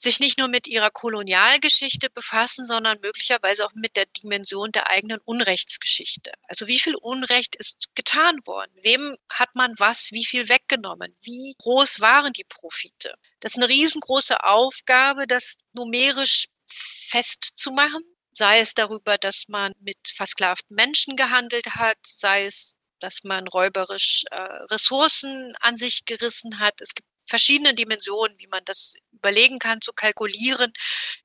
[0.02, 5.20] sich nicht nur mit ihrer Kolonialgeschichte befassen, sondern möglicherweise auch mit der Dimension der eigenen
[5.24, 6.32] Unrechtsgeschichte.
[6.48, 8.72] Also wie viel Unrecht ist getan worden?
[8.82, 11.16] Wem hat man was, wie viel weggenommen?
[11.22, 13.14] Wie groß waren die Profite?
[13.40, 20.74] Das ist eine riesengroße Aufgabe, das numerisch festzumachen sei es darüber, dass man mit versklavten
[20.74, 24.40] Menschen gehandelt hat, sei es, dass man räuberisch äh,
[24.70, 26.80] Ressourcen an sich gerissen hat.
[26.80, 30.72] Es gibt verschiedene Dimensionen, wie man das überlegen kann, zu kalkulieren,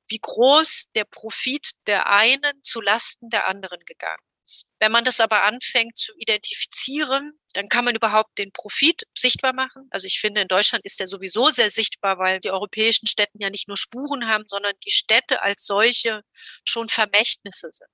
[0.08, 4.66] wie groß der Profit der einen zu Lasten der anderen gegangen ist.
[4.80, 9.88] Wenn man das aber anfängt zu identifizieren, dann kann man überhaupt den Profit sichtbar machen.
[9.90, 13.50] Also ich finde, in Deutschland ist der sowieso sehr sichtbar, weil die europäischen Städten ja
[13.50, 16.22] nicht nur Spuren haben, sondern die Städte als solche
[16.64, 17.90] schon Vermächtnisse sind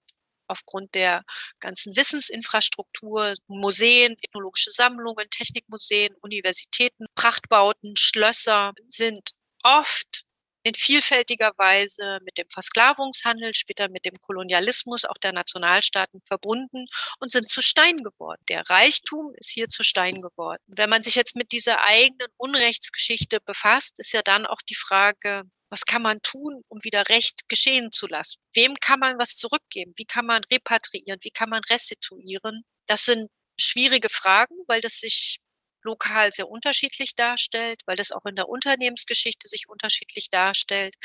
[0.49, 1.23] aufgrund der
[1.61, 9.31] ganzen Wissensinfrastruktur, Museen, ethnologische Sammlungen, Technikmuseen, Universitäten, Prachtbauten, Schlösser sind
[9.63, 10.25] oft
[10.65, 16.87] in vielfältiger Weise mit dem Versklavungshandel, später mit dem Kolonialismus auch der Nationalstaaten verbunden
[17.21, 18.43] und sind zu Stein geworden.
[18.49, 20.63] Der Reichtum ist hier zu Stein geworden.
[20.67, 25.43] Wenn man sich jetzt mit dieser eigenen Unrechtsgeschichte befasst, ist ja dann auch die Frage,
[25.75, 28.41] was kann man tun, um wieder Recht geschehen zu lassen?
[28.55, 29.91] Wem kann man was zurückgeben?
[29.97, 31.19] Wie kann man repatriieren?
[31.23, 32.63] Wie kann man restituieren?
[32.87, 33.29] Das sind
[33.61, 35.39] schwierige Fragen, weil das sich
[35.85, 40.97] lokal sehr unterschiedlich darstellt, weil das auch in der Unternehmensgeschichte sich unterschiedlich darstellt.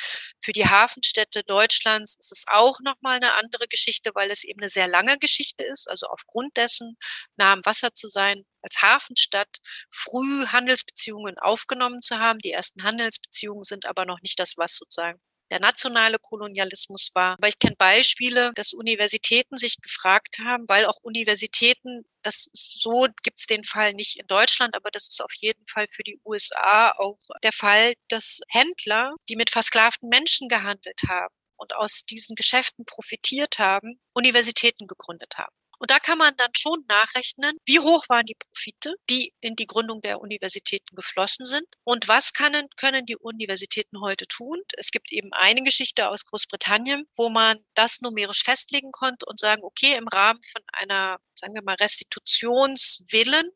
[0.42, 4.70] Für die Hafenstädte Deutschlands ist es auch nochmal eine andere Geschichte, weil es eben eine
[4.70, 5.90] sehr lange Geschichte ist.
[5.90, 6.98] Also aufgrund dessen,
[7.38, 9.58] nah am Wasser zu sein, als Hafenstadt
[9.90, 12.40] früh Handelsbeziehungen aufgenommen zu haben.
[12.40, 15.20] Die ersten Handelsbeziehungen sind aber noch nicht das, was sozusagen
[15.52, 17.34] der nationale Kolonialismus war.
[17.34, 23.39] Aber ich kenne Beispiele, dass Universitäten sich gefragt haben, weil auch Universitäten, das so gibt
[23.39, 26.91] es den Fall nicht in Deutschland, aber das ist auf jeden Fall für die USA
[26.97, 32.86] auch der Fall, dass Händler, die mit versklavten Menschen gehandelt haben und aus diesen Geschäften
[32.86, 35.59] profitiert haben, Universitäten gegründet haben.
[35.80, 39.66] Und da kann man dann schon nachrechnen, wie hoch waren die Profite, die in die
[39.66, 44.62] Gründung der Universitäten geflossen sind und was können, können die Universitäten heute tun.
[44.78, 49.64] Es gibt eben eine Geschichte aus Großbritannien, wo man das numerisch festlegen konnte und sagen,
[49.64, 53.50] okay, im Rahmen von einer sagen wir mal, Restitutionswillen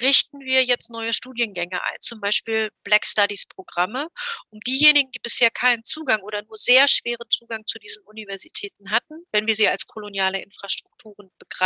[0.00, 4.08] richten wir jetzt neue Studiengänge ein, zum Beispiel Black Studies Programme,
[4.50, 9.24] um diejenigen, die bisher keinen Zugang oder nur sehr schweren Zugang zu diesen Universitäten hatten,
[9.32, 11.59] wenn wir sie als koloniale Infrastrukturen begreifen,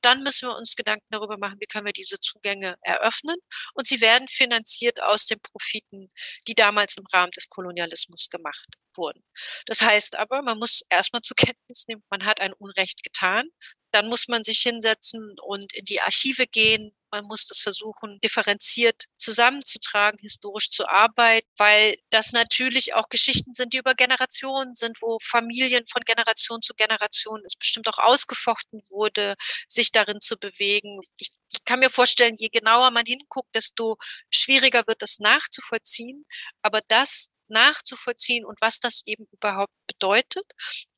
[0.00, 3.36] dann müssen wir uns Gedanken darüber machen, wie können wir diese Zugänge eröffnen.
[3.74, 6.08] Und sie werden finanziert aus den Profiten,
[6.46, 8.66] die damals im Rahmen des Kolonialismus gemacht
[8.96, 9.22] wurden.
[9.66, 13.48] Das heißt aber, man muss erstmal zur Kenntnis nehmen, man hat ein Unrecht getan
[13.92, 16.92] dann muss man sich hinsetzen und in die Archive gehen.
[17.10, 23.72] Man muss das versuchen, differenziert zusammenzutragen, historisch zu arbeiten, weil das natürlich auch Geschichten sind,
[23.72, 29.36] die über Generationen sind, wo Familien von Generation zu Generation es bestimmt auch ausgefochten wurde,
[29.68, 31.00] sich darin zu bewegen.
[31.16, 33.96] Ich, ich kann mir vorstellen, je genauer man hinguckt, desto
[34.30, 36.26] schwieriger wird das nachzuvollziehen.
[36.62, 40.44] Aber das nachzuvollziehen und was das eben überhaupt bedeutet.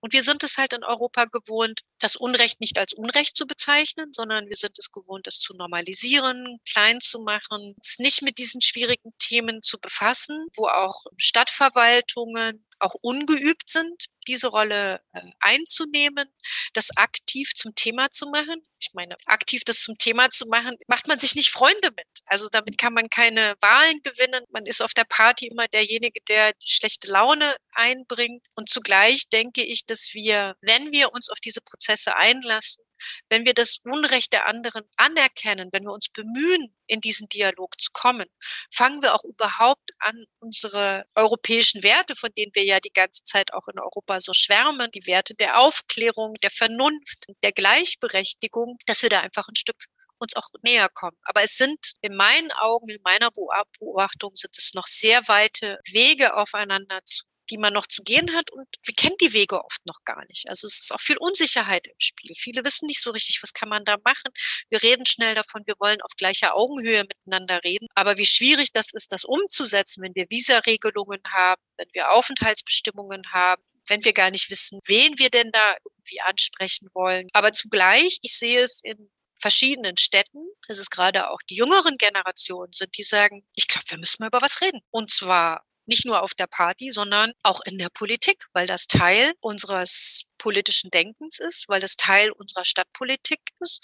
[0.00, 4.12] Und wir sind es halt in Europa gewohnt, das Unrecht nicht als Unrecht zu bezeichnen,
[4.12, 8.60] sondern wir sind es gewohnt, es zu normalisieren, klein zu machen, es nicht mit diesen
[8.60, 16.28] schwierigen Themen zu befassen, wo auch Stadtverwaltungen auch ungeübt sind, diese Rolle äh, einzunehmen,
[16.72, 18.62] das aktiv zum Thema zu machen.
[18.80, 22.06] Ich meine, aktiv das zum Thema zu machen, macht man sich nicht Freunde mit.
[22.26, 24.44] Also damit kann man keine Wahlen gewinnen.
[24.50, 28.46] Man ist auf der Party immer derjenige, der die schlechte Laune einbringt.
[28.54, 32.84] Und zugleich denke ich, dass wir, wenn wir uns auf diese Prozesse einlassen,
[33.28, 37.90] wenn wir das Unrecht der anderen anerkennen, wenn wir uns bemühen, in diesen Dialog zu
[37.92, 38.26] kommen,
[38.70, 43.52] fangen wir auch überhaupt an, unsere europäischen Werte, von denen wir ja die ganze Zeit
[43.54, 49.08] auch in Europa so schwärmen, die Werte der Aufklärung, der Vernunft, der Gleichberechtigung, dass wir
[49.08, 49.84] da einfach ein Stück
[50.20, 51.16] uns auch näher kommen.
[51.22, 56.36] Aber es sind in meinen Augen, in meiner Beobachtung, sind es noch sehr weite Wege
[56.36, 60.04] aufeinander zu die man noch zu gehen hat und wir kennen die Wege oft noch
[60.04, 60.48] gar nicht.
[60.48, 62.34] Also es ist auch viel Unsicherheit im Spiel.
[62.36, 64.32] Viele wissen nicht so richtig, was kann man da machen.
[64.68, 67.88] Wir reden schnell davon, wir wollen auf gleicher Augenhöhe miteinander reden.
[67.94, 73.62] Aber wie schwierig das ist, das umzusetzen, wenn wir Visaregelungen haben, wenn wir Aufenthaltsbestimmungen haben,
[73.86, 77.28] wenn wir gar nicht wissen, wen wir denn da irgendwie ansprechen wollen.
[77.32, 80.38] Aber zugleich, ich sehe es in verschiedenen Städten,
[80.68, 84.28] dass es gerade auch die jüngeren Generationen sind, die sagen, ich glaube, wir müssen mal
[84.28, 84.80] über was reden.
[84.90, 89.32] Und zwar nicht nur auf der Party, sondern auch in der Politik, weil das Teil
[89.40, 93.82] unseres politischen Denkens ist, weil das Teil unserer Stadtpolitik ist.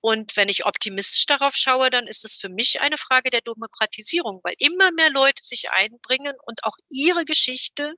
[0.00, 4.40] Und wenn ich optimistisch darauf schaue, dann ist es für mich eine Frage der Demokratisierung,
[4.44, 7.94] weil immer mehr Leute sich einbringen und auch ihre Geschichte,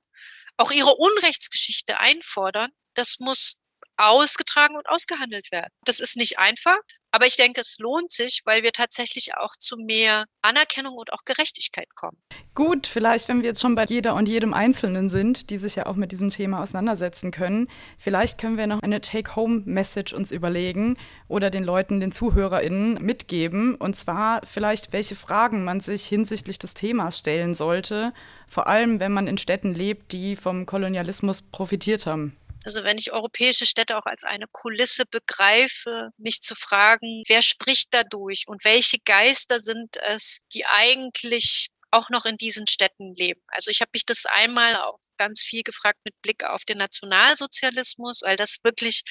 [0.57, 2.71] auch ihre Unrechtsgeschichte einfordern.
[2.93, 3.59] Das muss
[3.97, 5.71] ausgetragen und ausgehandelt werden.
[5.85, 6.77] Das ist nicht einfach,
[7.11, 11.23] aber ich denke, es lohnt sich, weil wir tatsächlich auch zu mehr Anerkennung und auch
[11.25, 12.17] Gerechtigkeit kommen.
[12.53, 15.85] Gut, vielleicht, wenn wir jetzt schon bei jeder und jedem Einzelnen sind, die sich ja
[15.85, 21.49] auch mit diesem Thema auseinandersetzen können, vielleicht können wir noch eine Take-Home-Message uns überlegen oder
[21.49, 23.75] den Leuten, den ZuhörerInnen mitgeben.
[23.75, 28.13] Und zwar vielleicht, welche Fragen man sich hinsichtlich des Themas stellen sollte,
[28.47, 32.35] vor allem wenn man in Städten lebt, die vom Kolonialismus profitiert haben.
[32.67, 37.87] Also wenn ich europäische Städte auch als eine Kulisse begreife, mich zu fragen, wer spricht
[37.91, 43.39] dadurch und welche Geister sind es, die eigentlich auch noch in diesen Städten leben.
[43.47, 48.23] Also ich habe mich das einmal auch ganz viel gefragt mit Blick auf den Nationalsozialismus,
[48.23, 49.03] weil das wirklich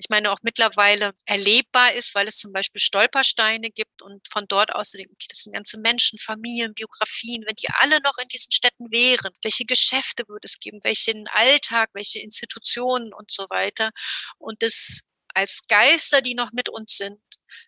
[0.00, 4.74] ich meine, auch mittlerweile erlebbar ist, weil es zum Beispiel Stolpersteine gibt und von dort
[4.74, 8.90] aus okay, das sind ganze Menschen, Familien, Biografien, wenn die alle noch in diesen Städten
[8.90, 13.90] wären, welche Geschäfte würde es geben, welchen Alltag, welche Institutionen und so weiter.
[14.38, 15.02] Und das
[15.34, 17.20] als Geister, die noch mit uns sind,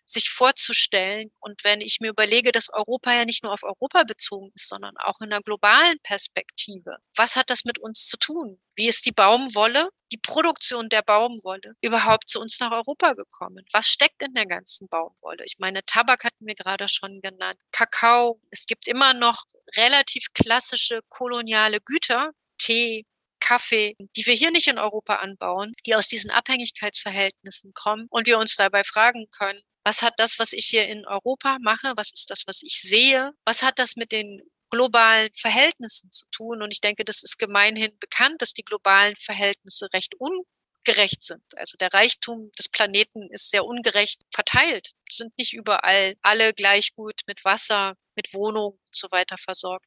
[0.05, 1.31] sich vorzustellen.
[1.39, 4.97] Und wenn ich mir überlege, dass Europa ja nicht nur auf Europa bezogen ist, sondern
[4.97, 8.59] auch in einer globalen Perspektive, was hat das mit uns zu tun?
[8.75, 13.65] Wie ist die Baumwolle, die Produktion der Baumwolle überhaupt zu uns nach Europa gekommen?
[13.71, 15.43] Was steckt in der ganzen Baumwolle?
[15.45, 18.39] Ich meine, Tabak hatten wir gerade schon genannt, Kakao.
[18.51, 19.43] Es gibt immer noch
[19.75, 23.05] relativ klassische koloniale Güter, Tee,
[23.43, 28.39] Kaffee, die wir hier nicht in Europa anbauen, die aus diesen Abhängigkeitsverhältnissen kommen und wir
[28.39, 32.29] uns dabei fragen können, was hat das, was ich hier in Europa mache, was ist
[32.29, 36.63] das, was ich sehe, was hat das mit den globalen Verhältnissen zu tun?
[36.63, 41.43] Und ich denke, das ist gemeinhin bekannt, dass die globalen Verhältnisse recht ungerecht sind.
[41.57, 44.91] Also der Reichtum des Planeten ist sehr ungerecht verteilt.
[45.09, 49.85] Es sind nicht überall alle gleich gut mit Wasser, mit Wohnung und so weiter versorgt.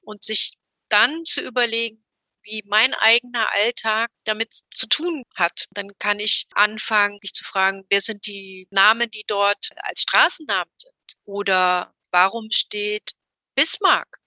[0.00, 0.54] Und sich
[0.88, 2.04] dann zu überlegen,
[2.48, 5.66] wie mein eigener Alltag damit zu tun hat.
[5.72, 10.72] Dann kann ich anfangen, mich zu fragen, wer sind die Namen, die dort als Straßennamen
[10.78, 10.94] sind?
[11.24, 13.12] Oder warum steht
[13.54, 14.18] Bismarck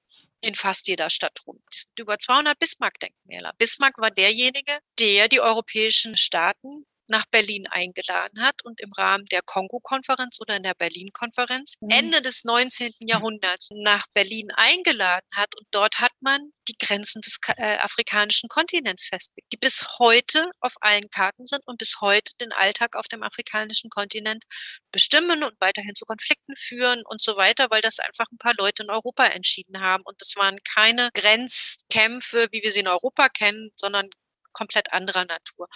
[0.41, 1.61] in fast jeder Stadt rum.
[1.71, 3.53] Es sind über 200 Bismarck-Denkmäler.
[3.57, 9.41] Bismarck war derjenige, der die europäischen Staaten nach Berlin eingeladen hat und im Rahmen der
[9.43, 11.89] Kongo-Konferenz oder in der Berlin-Konferenz mhm.
[11.89, 12.93] Ende des 19.
[13.01, 15.55] Jahrhunderts nach Berlin eingeladen hat.
[15.59, 20.73] Und dort hat man die Grenzen des äh, afrikanischen Kontinents festgelegt, die bis heute auf
[20.81, 24.43] allen Karten sind und bis heute den Alltag auf dem afrikanischen Kontinent
[24.91, 28.83] bestimmen und weiterhin zu Konflikten führen und so weiter, weil das einfach ein paar Leute
[28.83, 30.03] in Europa entschieden haben.
[30.05, 34.09] Und das waren keine Grenzkämpfe, wie wir sie in Europa kennen, sondern
[34.53, 35.67] komplett anderer Natur.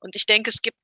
[0.00, 0.78] Und ich denke, es gibt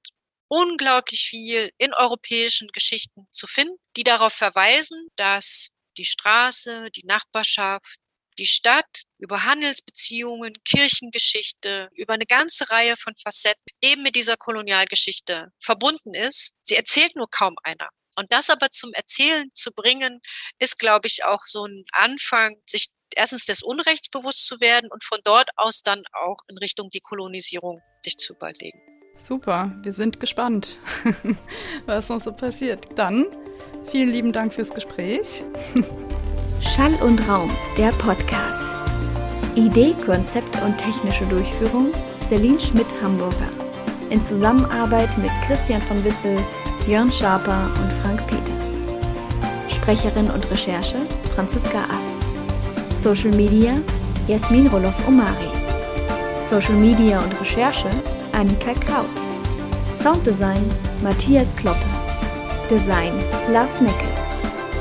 [0.49, 7.99] unglaublich viel in europäischen Geschichten zu finden, die darauf verweisen, dass die Straße, die Nachbarschaft,
[8.39, 15.53] die Stadt über Handelsbeziehungen, Kirchengeschichte, über eine ganze Reihe von Facetten eben mit dieser Kolonialgeschichte
[15.61, 16.51] verbunden ist.
[16.63, 17.89] Sie erzählt nur kaum einer.
[18.17, 20.21] Und das aber zum Erzählen zu bringen,
[20.59, 25.05] ist, glaube ich, auch so ein Anfang, sich erstens des Unrechts bewusst zu werden und
[25.05, 28.81] von dort aus dann auch in Richtung Dekolonisierung sich zu überlegen.
[29.17, 30.79] Super, wir sind gespannt,
[31.87, 32.99] was noch so passiert.
[32.99, 33.27] Dann
[33.85, 35.45] vielen lieben Dank fürs Gespräch.
[36.63, 38.59] Schall und Raum, der Podcast.
[39.57, 41.93] Idee, Konzept und technische Durchführung
[42.29, 43.49] Celine Schmidt-Hamburger.
[44.09, 46.39] In Zusammenarbeit mit Christian von Wissel,
[46.87, 49.75] Jörn Schaper und Frank Peters.
[49.75, 50.99] Sprecherin und Recherche
[51.35, 52.20] Franziska Ass.
[52.95, 53.80] Social Media
[54.28, 55.51] Jasmin Roloff-Omari.
[56.49, 57.88] Social Media und Recherche
[58.32, 59.07] Annika Kraut.
[60.01, 60.62] Sounddesign
[61.03, 61.78] Matthias Kloppe.
[62.70, 63.12] Design
[63.51, 64.09] Lars Neckel.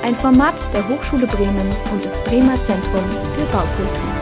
[0.03, 4.18] Ein Format der Hochschule Bremen und des Bremer Zentrums für Baukultur.